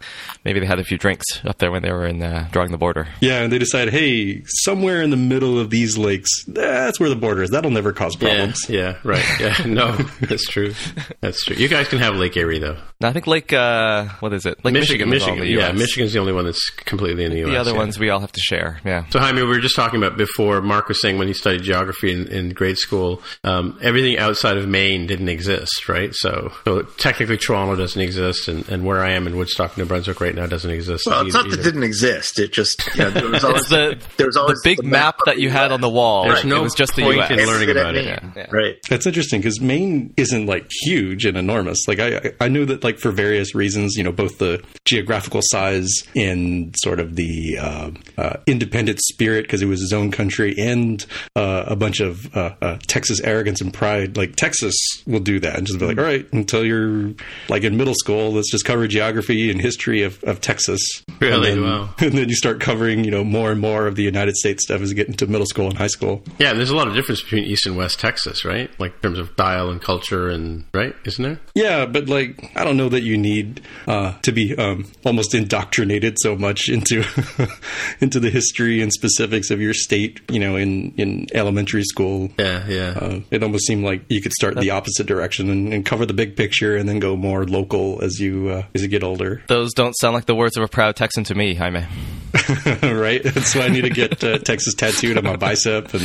[0.43, 2.77] maybe they had a few drinks up there when they were in uh, drawing the
[2.77, 3.07] border.
[3.19, 7.15] Yeah, and they decided, hey, somewhere in the middle of these lakes, that's where the
[7.15, 7.49] border is.
[7.51, 8.69] That'll never cause problems.
[8.69, 9.25] Yeah, yeah, right.
[9.39, 10.73] Yeah, no, that's true.
[11.21, 11.55] That's true.
[11.55, 12.77] You guys can have Lake Erie though.
[13.01, 14.63] I think Lake uh, what is it?
[14.65, 15.11] Lake Michigan.
[15.13, 15.77] is all in the yeah, US.
[15.77, 17.48] Michigan's the only one that's completely in the U.S.
[17.51, 17.77] The other yeah.
[17.77, 18.79] ones we all have to share.
[18.85, 19.05] Yeah.
[19.09, 20.61] So, Jaime, we were just talking about before.
[20.61, 24.67] Mark was saying when he studied geography in, in grade school, um, everything outside of
[24.67, 26.13] Maine didn't exist, right?
[26.13, 30.19] So, so technically, Toronto doesn't exist, and, and where I am in Woodstock, New Brunswick,
[30.21, 31.03] right now, doesn't exist.
[31.05, 32.39] Well, it's either- not that it didn't exist.
[32.39, 35.25] It just you know, there was always, the there was always the big map of
[35.25, 36.25] that you had on the wall.
[36.25, 37.31] There's It no was just the point U.S.
[37.31, 38.07] in learning about it.
[38.07, 38.33] at Maine.
[38.35, 38.47] Yeah.
[38.51, 38.75] Right.
[38.89, 41.87] That's interesting because Maine isn't like huge and enormous.
[41.87, 45.89] Like I, I know that like for various reasons, you know, both the geographical size
[46.15, 47.23] and sort of the
[47.57, 52.35] uh, uh, independent spirit because it was his own country, and uh, a bunch of
[52.35, 54.17] uh, uh, Texas arrogance and pride.
[54.17, 54.75] Like Texas
[55.05, 57.13] will do that and just be like, all right, until you're
[57.49, 60.81] like in middle school, let's just cover geography and history of, of Texas.
[61.19, 61.51] Really?
[61.51, 61.89] And then, Wow.
[61.99, 64.81] And then you start covering, you know, more and more of the United States stuff
[64.81, 66.23] as you get into middle school and high school.
[66.39, 68.69] Yeah, there's a lot of difference between East and West Texas, right?
[68.79, 71.39] Like in terms of style and culture, and right, isn't there?
[71.53, 76.17] Yeah, but like I don't know that you need uh, to be um, almost indoctrinated
[76.19, 77.03] so much into
[78.01, 80.21] into the history and specifics of your state.
[80.29, 82.89] You know, in in elementary school, Yeah, yeah.
[82.99, 86.13] uh, it almost seemed like you could start the opposite direction and, and cover the
[86.13, 89.41] big picture, and then go more local as you uh, as you get older.
[89.47, 91.85] Those don't sound like the words of a proud Texan to me, Jaime.
[92.83, 93.23] right?
[93.23, 96.03] That's why I need to get uh, Texas tattooed on my bicep and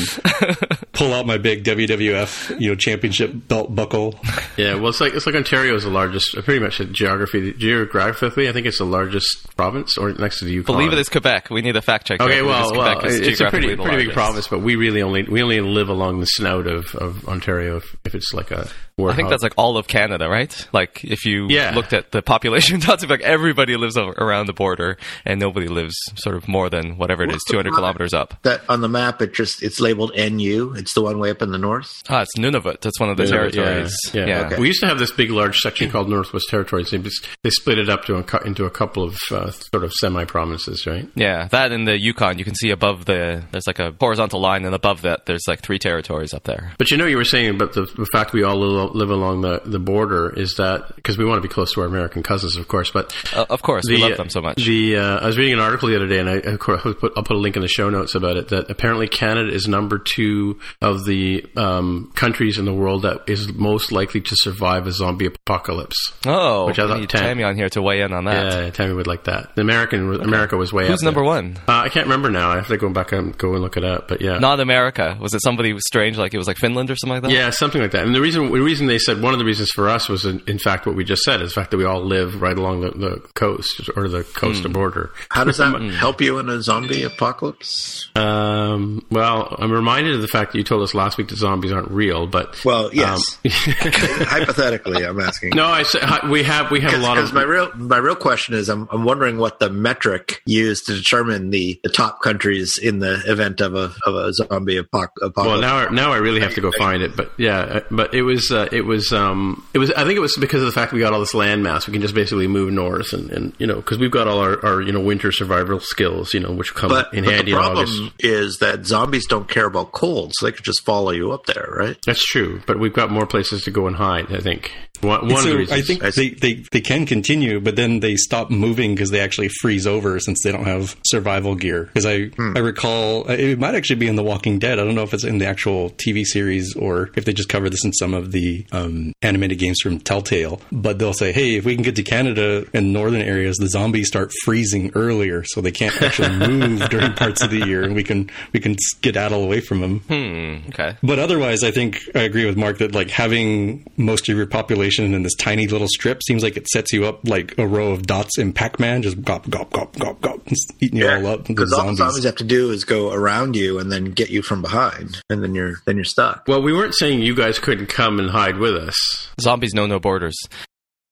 [0.92, 4.18] pull out my big WWF you know championship belt buckle.
[4.56, 8.48] Yeah, well, it's like it's like Ontario is the largest, pretty much in geography, geographically.
[8.48, 10.74] I think it's the largest province, or next to the Yukon.
[10.74, 11.48] Believe it is Quebec.
[11.50, 12.20] We need a fact check.
[12.20, 12.38] Okay, there.
[12.38, 14.12] I believe well, it's well, Quebec is it's a pretty pretty big largest.
[14.14, 17.76] province, but we really only we only live along the snout of, of Ontario.
[17.76, 20.68] If, if it's like a, I think that's like all of Canada, right?
[20.72, 21.72] Like if you Yeah.
[21.74, 26.36] looked at the population dots, like everybody lives around the border, and nobody lives sort
[26.36, 28.34] of more than whatever it is, 200 kilometers up.
[28.42, 30.74] That on the map, it just it's labeled NU.
[30.76, 32.02] It's the one way up in the north.
[32.08, 32.80] Ah, it's Nunavut.
[32.80, 33.96] That's one of the Yeah, territories.
[34.12, 34.46] Yeah, Yeah.
[34.46, 34.60] Okay.
[34.60, 36.90] We used to have this big, large section called Northwest Territories.
[36.90, 39.92] They, just, they split it up to a, into a couple of uh, sort of
[39.92, 40.93] semi provinces, right?
[41.14, 44.64] Yeah, that in the Yukon, you can see above the there's like a horizontal line,
[44.64, 46.72] and above that there's like three territories up there.
[46.78, 49.60] But you know, you were saying about the, the fact we all live along the,
[49.64, 52.68] the border is that because we want to be close to our American cousins, of
[52.68, 52.90] course.
[52.90, 54.56] But Uh, of course, we love them so much.
[54.64, 56.94] The uh, I was reading an article the other day, and I, of course, I'll
[56.94, 58.48] put, I'll put a link in the show notes about it.
[58.48, 63.52] That apparently Canada is number two of the um, countries in the world that is
[63.52, 66.12] most likely to survive a zombie apocalypse.
[66.26, 68.52] oh, which I thought need Tammy on here to weigh in on that.
[68.64, 69.54] Yeah, Tammy would like that.
[69.54, 71.24] The American America was way Who's up number there.
[71.28, 71.56] one?
[71.68, 72.50] Uh, I can't remember now.
[72.50, 74.08] I have to go back and go and look it up.
[74.08, 75.16] But yeah, Not America.
[75.20, 77.30] Was it somebody strange, like it was like Finland or something like that?
[77.30, 78.04] Yeah, something like that.
[78.04, 80.42] And the reason the reason they said one of the reasons for us was in,
[80.46, 82.80] in fact what we just said is the fact that we all live right along
[82.82, 84.66] the, the coast or the coast Hmm.
[84.66, 85.10] or border.
[85.30, 88.10] How does that help you in a zombie apocalypse?
[88.16, 91.72] Um, well, I'm reminded of the fact that you told us last week that zombies
[91.72, 93.38] aren't real, but Well, yes.
[93.44, 93.50] um,
[94.24, 95.50] Hypothetically, I'm asking.
[95.54, 98.54] no, I said we have we have a lot of my real my real question
[98.54, 102.98] is, I'm I'm wondering what the metric used to determine the, the top countries in
[102.98, 105.36] the event of a of a zombie apoc- apocalypse.
[105.36, 108.14] Well, now I- now I really have to go find it, but yeah, uh, but
[108.14, 110.72] it was uh, it was um, it was I think it was because of the
[110.72, 111.86] fact we got all this land mass.
[111.86, 114.64] We can just basically move north, and, and you know because we've got all our,
[114.64, 117.56] our you know winter survival skills, you know, which come but, in but handy the
[117.56, 118.12] in problem August.
[118.20, 121.68] is that zombies don't care about cold, so they could just follow you up there,
[121.76, 121.96] right?
[122.06, 124.32] That's true, but we've got more places to go and hide.
[124.32, 125.78] I think one, one of so the reasons.
[125.78, 129.48] I think they, they, they can continue, but then they stop moving because they actually
[129.60, 131.84] freeze over since they don't have survival gear.
[131.84, 134.78] Because I, I recall uh, it might actually be in The Walking Dead.
[134.78, 137.68] I don't know if it's in the actual TV series or if they just cover
[137.68, 141.56] this in some of the the um, animated games from Telltale, but they'll say, "Hey,
[141.56, 145.60] if we can get to Canada and northern areas, the zombies start freezing earlier, so
[145.60, 149.42] they can't actually move during parts of the year, and we can we can skedaddle
[149.42, 150.68] away from them." Hmm.
[150.68, 150.96] Okay.
[151.02, 155.14] But otherwise, I think I agree with Mark that like having most of your population
[155.14, 158.06] in this tiny little strip seems like it sets you up like a row of
[158.06, 160.40] dots in Pac-Man, just gop gop gop gop gop,
[160.80, 161.44] eating you all up.
[161.46, 164.42] Because all the zombies have to do is go around you and then get you
[164.42, 166.44] from behind, and then you're then you're stuck.
[166.46, 168.96] Well, we weren't saying you guys couldn't come and hide with us.
[169.40, 170.36] Zombies know no borders.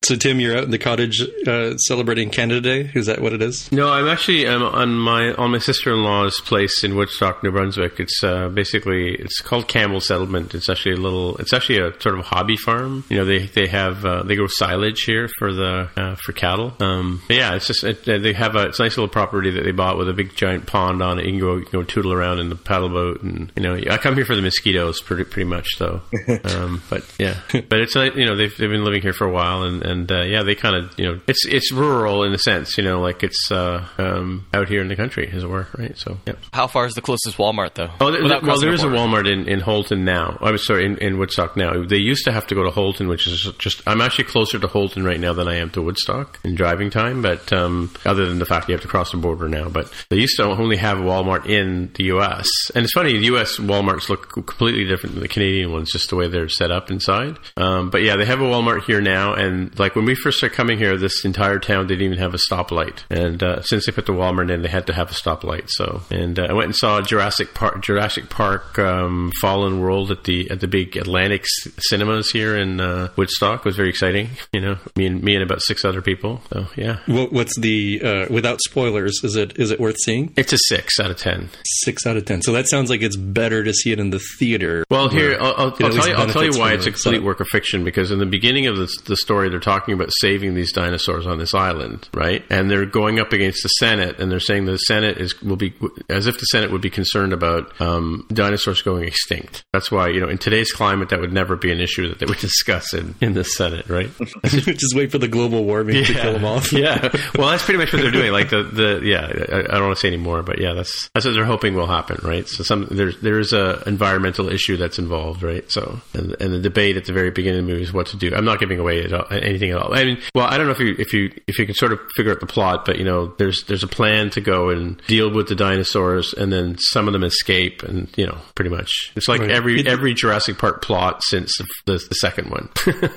[0.04, 2.90] So Tim, you're out in the cottage uh, celebrating Canada Day.
[2.92, 3.70] Is that what it is?
[3.70, 7.52] No, I'm actually I'm on my on my sister in law's place in Woodstock, New
[7.52, 8.00] Brunswick.
[8.00, 10.56] It's uh, basically it's called Campbell Settlement.
[10.56, 11.36] It's actually a little.
[11.36, 13.04] It's actually a sort of hobby farm.
[13.10, 16.74] You know, they they have uh, they grow silage here for the uh, for cattle.
[16.80, 19.72] Um, yeah, it's just it, they have a it's a nice little property that they
[19.72, 21.26] bought with a big giant pond on it.
[21.26, 23.76] You can go you can go tootle around in the paddle boat, and you know
[23.76, 26.00] I come here for the mosquitoes pretty pretty much though.
[26.44, 29.30] um, but yeah, but it's like you know they've they've been living here for a
[29.30, 32.38] while and and uh, yeah, they kind of you know it's it's rural in a
[32.38, 35.66] sense, you know, like it's uh, um, out here in the country, as it were,
[35.76, 35.96] right?
[35.96, 36.34] So, yeah.
[36.52, 37.90] How far is the closest Walmart though?
[38.00, 38.10] Oh,
[38.42, 40.38] well, there is a Walmart in, in Houlton now.
[40.40, 41.84] I was sorry, in, in Woodstock now.
[41.84, 44.68] They used to have to go to Houlton, which is just I'm actually closer to
[44.68, 47.22] Houlton right now than I am to Woodstock in driving time.
[47.22, 50.16] But um, other than the fact you have to cross the border now, but they
[50.16, 52.48] used to only have a Walmart in the U.S.
[52.74, 53.56] And it's funny, the U.S.
[53.58, 57.38] WalMarts look completely different than the Canadian ones, just the way they're set up inside.
[57.56, 60.54] Um, but yeah, they have a Walmart here now, and like when we first started
[60.54, 63.00] coming here, this entire town didn't even have a stoplight.
[63.10, 65.68] And uh, since they put the Walmart in, they had to have a stoplight.
[65.68, 70.22] So, and uh, I went and saw Jurassic Park, Jurassic Park um, Fallen World at
[70.22, 71.44] the at the big Atlantic
[71.78, 73.60] cinemas here in uh, Woodstock.
[73.60, 74.30] It was very exciting.
[74.52, 76.40] You know, me and me and about six other people.
[76.52, 76.98] So yeah.
[77.08, 79.20] What's the uh, without spoilers?
[79.24, 80.32] Is it is it worth seeing?
[80.36, 81.50] It's a six out of ten.
[81.64, 82.40] Six out of ten.
[82.42, 84.84] So that sounds like it's better to see it in the theater.
[84.90, 86.14] Well, here I'll, I'll, I'll tell you.
[86.14, 88.76] I'll tell you why it's a complete work of fiction because in the beginning of
[88.76, 92.44] the, the story, they're talking about saving these dinosaurs on this island, right?
[92.50, 95.74] And they're going up against the Senate, and they're saying the Senate is will be
[96.08, 99.64] as if the Senate would be concerned about um, dinosaurs going extinct.
[99.72, 102.26] That's why you know in today's climate that would never be an issue that they
[102.26, 104.10] would discuss in, in the Senate, right?
[104.44, 106.04] Just wait for the global warming yeah.
[106.04, 106.72] to kill them off.
[106.72, 108.32] yeah, well, that's pretty much what they're doing.
[108.32, 111.26] Like the the yeah, I, I don't want to say anymore, but yeah, that's that's
[111.26, 112.46] what they're hoping will happen, right?
[112.48, 115.70] So some there's there is a environmental issue that's involved, right?
[115.70, 118.16] So and, and the debate at the very beginning of the movie is what to
[118.16, 118.34] do.
[118.34, 119.26] I'm not giving away at all,
[119.62, 119.94] anything at all.
[119.94, 122.00] I mean, well, I don't know if you if you if you can sort of
[122.16, 125.32] figure out the plot, but you know, there's there's a plan to go and deal
[125.32, 129.28] with the dinosaurs, and then some of them escape, and you know, pretty much it's
[129.28, 129.50] like right.
[129.50, 132.68] every every Jurassic Park plot since the, the, the second one.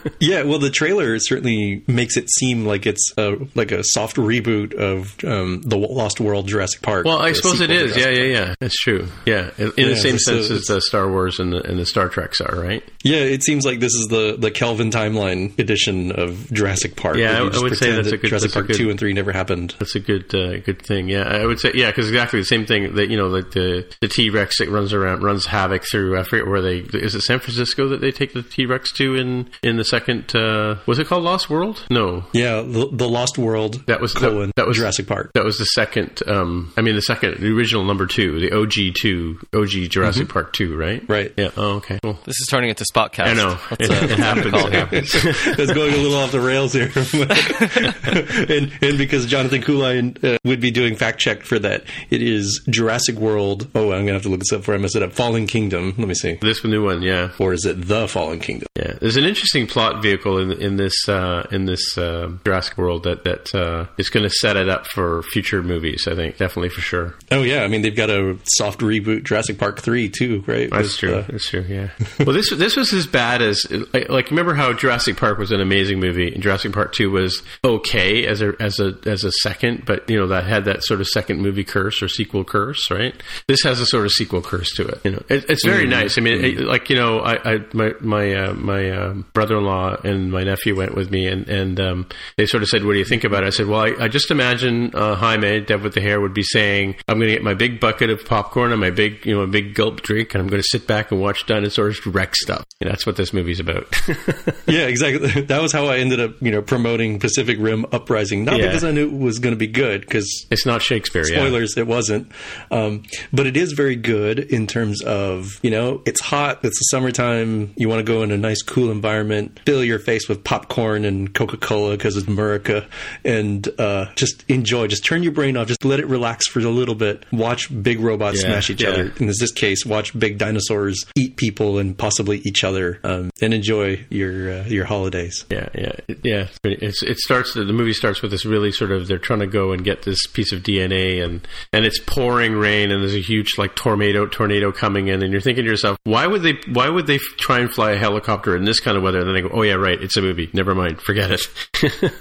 [0.19, 4.73] yeah, well, the trailer certainly makes it seem like it's a, like a soft reboot
[4.73, 7.05] of um, the Lost World Jurassic Park.
[7.05, 7.97] Well, I suppose it is.
[7.97, 8.55] Yeah, yeah, yeah.
[8.59, 9.07] That's true.
[9.25, 11.85] Yeah, in, in yeah, the same sense as the Star Wars and the, and the
[11.85, 12.83] Star Treks are, right?
[13.03, 17.17] Yeah, it seems like this is the the Kelvin timeline edition of Jurassic Park.
[17.17, 19.31] Yeah, I, I would say that's a good Jurassic Park good, two and three never
[19.31, 19.75] happened.
[19.79, 21.07] That's a good uh, good thing.
[21.07, 23.91] Yeah, I would say yeah, because exactly the same thing that you know, like the
[24.01, 26.19] the T Rex that runs around runs havoc through.
[26.19, 29.15] I forget where they is it San Francisco that they take the T Rex to
[29.15, 30.35] in in the second.
[30.35, 31.85] Uh, was it called Lost World?
[31.89, 32.25] No.
[32.33, 33.85] Yeah, the, the Lost World.
[33.87, 35.31] That was colon, that, that was Jurassic Park.
[35.33, 36.21] That was the second.
[36.27, 40.33] Um, I mean, the second, the original number two, the OG two, OG Jurassic mm-hmm.
[40.33, 41.07] Park two, right?
[41.07, 41.33] Right.
[41.37, 41.51] Yeah.
[41.55, 41.99] Oh, okay.
[42.03, 42.19] Cool.
[42.25, 43.27] This is turning into spot Spotcast.
[43.27, 43.57] I know.
[43.77, 44.53] It, uh, it, happens.
[44.53, 45.15] It happens.
[45.59, 46.91] it's going a little off the rails here.
[48.57, 52.61] and, and because Jonathan Kuline uh, would be doing fact check for that, it is
[52.69, 53.67] Jurassic World.
[53.75, 55.13] Oh, I'm gonna have to look this up before I mess it up.
[55.13, 55.93] Fallen Kingdom.
[55.97, 56.37] Let me see.
[56.41, 57.31] This new one, yeah.
[57.39, 58.67] Or is it the Fallen Kingdom?
[58.75, 58.93] Yeah.
[58.99, 63.23] There's an interesting plot vehicle in in this uh, in this uh, Jurassic World that
[63.23, 66.07] that uh, is going to set it up for future movies.
[66.07, 67.15] I think definitely for sure.
[67.31, 70.69] Oh yeah, I mean they've got a soft reboot Jurassic Park three too, right?
[70.69, 71.15] That's With, true.
[71.15, 71.65] Uh, That's true.
[71.67, 71.89] Yeah.
[72.19, 75.61] well, this this was as bad as like, like remember how Jurassic Park was an
[75.61, 79.85] amazing movie and Jurassic Park two was okay as a as a as a second,
[79.85, 83.15] but you know that had that sort of second movie curse or sequel curse, right?
[83.47, 85.01] This has a sort of sequel curse to it.
[85.03, 85.91] You know, it, it's very mm-hmm.
[85.91, 86.17] nice.
[86.17, 90.31] I mean, it, like you know, I, I my my uh, my uh, brother-in-law and
[90.31, 93.05] my nephew went with me, and and um, they sort of said, "What do you
[93.05, 96.01] think about it?" I said, "Well, I, I just imagine uh, Jaime, Dev with the
[96.01, 98.89] hair, would be saying, I'm going to get my big bucket of popcorn and my
[98.89, 101.45] big you know a big gulp drink, and I'm going to sit back and watch
[101.45, 103.87] dinosaurs wreck stuff." And that's what this movie's about.
[104.67, 105.41] yeah, exactly.
[105.41, 108.43] That was how I I ended up, you know, promoting Pacific Rim Uprising.
[108.45, 108.67] Not Yeah.
[108.67, 111.23] because I knew it was going to be good, because It's not Shakespeare.
[111.27, 111.37] yeah.
[111.37, 112.31] spoilers, it wasn't.
[112.71, 116.83] Um, but it is very good in terms of, you know, it's hot, it's the
[116.91, 121.05] summertime, you want to go in a nice, cool environment, fill your face with popcorn
[121.05, 122.85] and Coca Cola because it's America,
[123.23, 124.87] and uh, just enjoy.
[124.87, 127.25] Just turn your brain off, just let it relax for a little bit.
[127.31, 128.89] Watch big robots Yeah, smash each yeah.
[128.89, 129.13] other.
[129.19, 134.05] In this case, watch big dinosaurs eat people and possibly each other, um, and enjoy
[134.09, 135.45] your uh, your holidays.
[135.49, 136.47] Yeah, yeah, It- yeah.
[136.63, 137.53] It's it starts.
[137.53, 140.25] The movie starts with this really sort of they're trying to go and get this
[140.27, 144.71] piece of DNA, and and it's pouring rain, and there's a huge like tornado tornado
[144.71, 147.71] coming in, and you're thinking to yourself, why would they why would they try and
[147.71, 149.19] fly a helicopter in this kind of weather?
[149.19, 150.49] And then they go, oh yeah, right, it's a movie.
[150.53, 151.41] Never mind, forget it.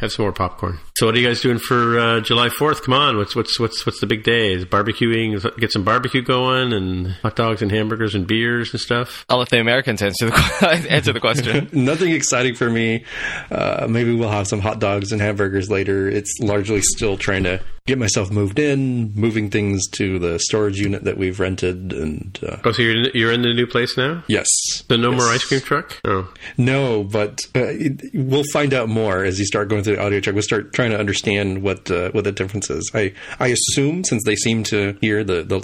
[0.00, 0.78] Have some more popcorn.
[0.96, 2.82] So what are you guys doing for uh, July Fourth?
[2.82, 4.52] Come on, what's what's what's what's the big day?
[4.52, 5.40] Is barbecuing?
[5.58, 9.24] Get some barbecue going, and hot dogs and hamburgers and beers and stuff.
[9.30, 11.70] I'll let the Americans answer the answer the question.
[11.72, 13.04] Nothing exciting for me.
[13.50, 16.08] Uh, maybe we'll have some hot dogs and hamburgers later.
[16.08, 21.04] It's largely still trying to get myself moved in, moving things to the storage unit
[21.04, 24.22] that we've rented, and uh, Oh, so you're in, you're in the new place now?
[24.26, 24.46] yes,
[24.88, 25.98] The no more ice cream truck?
[26.04, 26.32] Oh.
[26.58, 30.20] No, but uh, it, we'll find out more as you start going through the audio
[30.20, 30.34] track.
[30.34, 32.90] We'll start trying to understand what uh, what the difference is.
[32.94, 35.56] I I assume since they seem to hear the the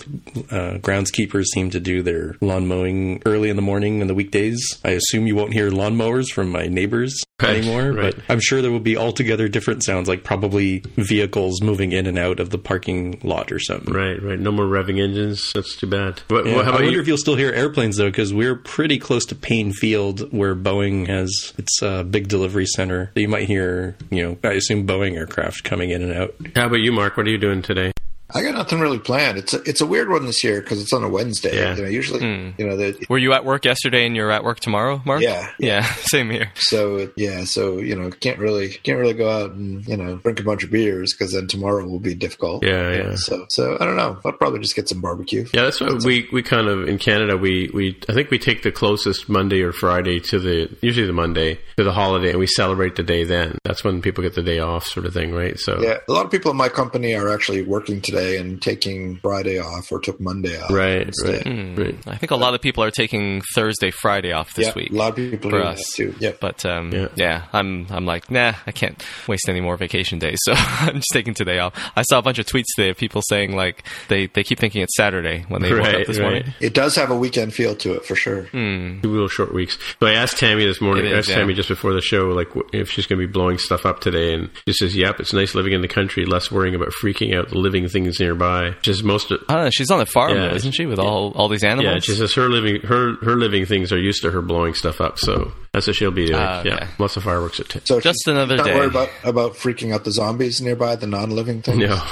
[0.55, 4.61] uh, groundskeepers seem to do their lawn mowing early in the morning in the weekdays.
[4.85, 7.93] I assume you won't hear lawnmowers from my neighbors Right, anymore.
[7.93, 8.15] right.
[8.17, 12.12] But I'm sure there will be altogether different sounds, like probably vehicles moving in and
[12.19, 13.93] out of the parking lot or something.
[13.93, 14.39] Right, right.
[14.39, 15.53] No more revving engines.
[15.55, 16.21] That's too bad.
[16.29, 17.01] What, Yeah, what- how I wonder you?
[17.01, 21.07] if you'll still hear airplanes though, because we're pretty close to Paine Field, where Boeing
[21.09, 23.11] has its uh, big delivery center.
[23.15, 26.35] You might hear, you know, I assume Boeing aircraft coming in and out.
[26.57, 27.17] How about you, Mark?
[27.17, 27.93] What are you doing today?
[28.35, 29.39] I got nothing really planned.
[29.39, 31.57] It's a, it's a weird one this year because it's on a Wednesday.
[31.57, 31.77] Yeah.
[31.77, 32.51] You know, usually, hmm.
[32.59, 35.21] you know, the, Were you at work yesterday and you're at work tomorrow, Mark?
[35.21, 35.51] Yeah.
[35.59, 36.51] Yeah, same here.
[36.57, 40.41] so yeah, so you know, can't really can't really go out and you know drink
[40.41, 42.65] a bunch of beers because then tomorrow will be difficult.
[42.65, 43.15] Yeah, yeah.
[43.17, 44.19] So so I don't know.
[44.25, 45.47] I'll probably just get some barbecue.
[45.53, 48.63] Yeah, that's what we, we kind of in Canada we, we I think we take
[48.63, 52.47] the closest Monday or Friday to the usually the Monday to the holiday and we
[52.47, 53.59] celebrate the day then.
[53.65, 55.59] That's when people get the day off, sort of thing, right?
[55.59, 59.17] So Yeah, a lot of people in my company are actually working today and taking
[59.17, 60.71] Friday off or took Monday off.
[60.71, 61.47] right, instead.
[61.47, 61.99] right, right.
[62.07, 64.91] I think a lot of people are taking Thursday, Friday off this yeah, week.
[64.91, 65.83] a lot of people for us.
[65.95, 66.15] too.
[66.19, 66.41] Yep.
[66.41, 67.09] But um, Yeah.
[67.17, 67.45] yeah.
[67.53, 71.35] I'm I'm like, nah, I can't waste any more vacation days, so I'm just taking
[71.35, 71.75] today off.
[71.97, 74.83] I saw a bunch of tweets today of people saying like they, they keep thinking
[74.83, 76.25] it's Saturday when they woke up this right.
[76.25, 76.55] morning.
[76.61, 78.45] It does have a weekend feel to it for sure.
[78.53, 79.79] Two little short weeks.
[80.01, 81.05] So I asked Tammy this morning.
[81.05, 81.35] It is, I asked yeah.
[81.37, 84.35] Tammy just before the show, like if she's going to be blowing stuff up today,
[84.35, 87.49] and she says, "Yep, it's nice living in the country, less worrying about freaking out
[87.51, 89.31] the living things nearby." Which is most.
[89.31, 89.71] Of, I don't know.
[89.71, 90.49] She's on the farm, Yeah.
[90.49, 91.85] though, isn't she, with all all these animals?
[91.95, 95.01] yeah, she says her living her her living things are used to her blowing stuff
[95.01, 96.39] up, so that's what she'll be doing.
[96.41, 96.69] Ah, okay.
[96.71, 97.85] Yeah, lots of fireworks at ten.
[97.85, 98.75] So Just she's another not day.
[98.75, 101.79] worried about about freaking out the zombies nearby, the non-living things.
[101.79, 102.03] No.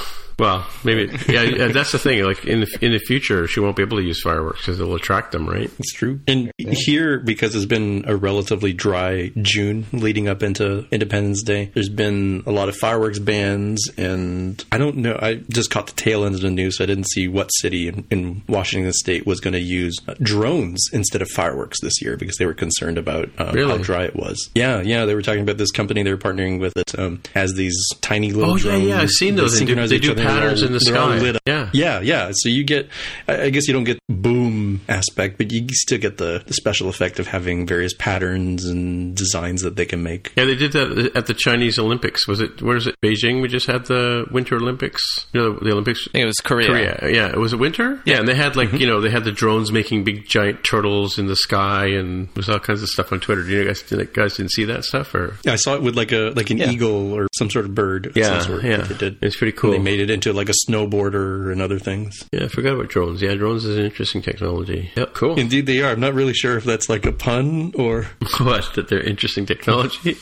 [0.41, 1.13] Well, maybe.
[1.29, 2.25] Yeah, yeah, that's the thing.
[2.25, 4.85] Like in the, in the future, she won't be able to use fireworks because it
[4.85, 5.71] will attract them, right?
[5.79, 6.21] It's true.
[6.27, 11.89] And here, because it's been a relatively dry June leading up into Independence Day, there's
[11.91, 13.87] been a lot of fireworks bans.
[13.97, 16.79] And I don't know, I just caught the tail end of the news.
[16.79, 20.15] So I didn't see what city in, in Washington state was going to use uh,
[20.23, 23.71] drones instead of fireworks this year because they were concerned about uh, Really?
[23.71, 24.49] how dry it was.
[24.55, 25.05] Yeah, yeah.
[25.05, 28.33] They were talking about this company they were partnering with that um, has these tiny
[28.33, 28.85] little Oh, yeah, drones.
[28.87, 29.53] yeah, I've seen those.
[29.53, 31.19] They synchronize they each do other, they're patterns all- in the sky.
[31.19, 31.43] lit up.
[31.47, 31.71] Yeah.
[31.73, 32.31] Yeah, yeah.
[32.35, 32.89] So you get,
[33.29, 36.89] I I guess you don't get boom aspect, but you still get the, the special
[36.89, 40.33] effect of having various patterns and designs that they can make.
[40.37, 42.27] Yeah, they did that at the Chinese Olympics.
[42.29, 42.63] Was it?
[42.63, 42.95] Where is it?
[43.03, 43.43] Beijing.
[43.43, 45.27] We just had the Winter Olympics.
[45.33, 46.07] You know, the, the Olympics.
[46.09, 46.67] I think it was Korea.
[46.97, 47.01] Korea.
[47.13, 48.01] Yeah, was it winter?
[48.05, 48.77] Yeah, and they had like Mm-hmm.
[48.77, 52.33] you know they had the drones making big giant turtles in the sky, and there
[52.37, 53.43] was all kinds of stuff on Twitter.
[53.43, 55.37] Do you guys, did you guys didn't see that stuff or?
[55.45, 56.71] Yeah, I saw it with like a like an Yeah.
[56.71, 58.07] eagle or some sort of bird.
[58.07, 58.77] of Yeah, some sort yeah.
[58.79, 59.19] that they did.
[59.23, 59.71] It's pretty And cool.
[59.73, 62.29] They made it into like a snowboarder and other things.
[62.33, 63.23] Yeah, I forgot about drones.
[63.23, 64.91] Yeah, drones is an interesting technology.
[64.97, 65.39] Yep, cool.
[65.39, 65.93] Indeed, they are.
[65.93, 68.05] I'm not really sure if that's like a pun or
[68.41, 68.73] what?
[68.75, 70.17] That they're interesting technology.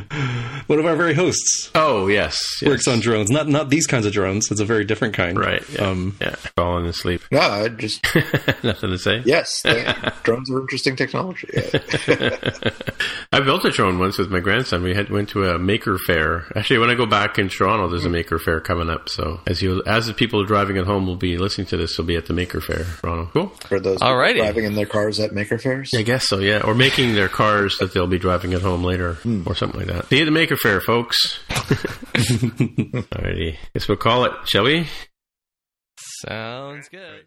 [0.66, 2.68] one of our very hosts oh yes, yes.
[2.68, 3.30] works on drones.
[3.30, 4.50] Not not these kinds of drones.
[4.50, 5.38] It's a very different kind.
[5.38, 5.62] Right.
[5.70, 5.88] Yeah.
[5.88, 6.34] Um, yeah.
[6.56, 7.22] Falling asleep.
[7.30, 8.04] No, I just
[8.62, 9.22] Nothing to say.
[9.24, 11.48] yes, they, drones are interesting technology.
[13.32, 14.82] I built a drone once with my grandson.
[14.82, 16.46] We had went to a maker fair.
[16.54, 19.08] Actually, when I go back in Toronto, there's a maker fair coming up.
[19.08, 22.04] So as you as the people driving at home will be listening to this, will
[22.04, 23.30] be at the maker fair, Toronto.
[23.32, 23.46] Cool.
[23.68, 24.36] For those Alrighty.
[24.36, 25.90] driving in their cars at maker fairs.
[25.96, 26.38] I guess so.
[26.38, 29.42] Yeah, or making their cars that they'll be driving at home later, hmm.
[29.46, 30.08] or something like that.
[30.08, 31.38] See you at the maker fair, folks.
[31.48, 34.86] Alrighty, guess we'll call it, shall we?
[36.26, 37.26] Sounds good.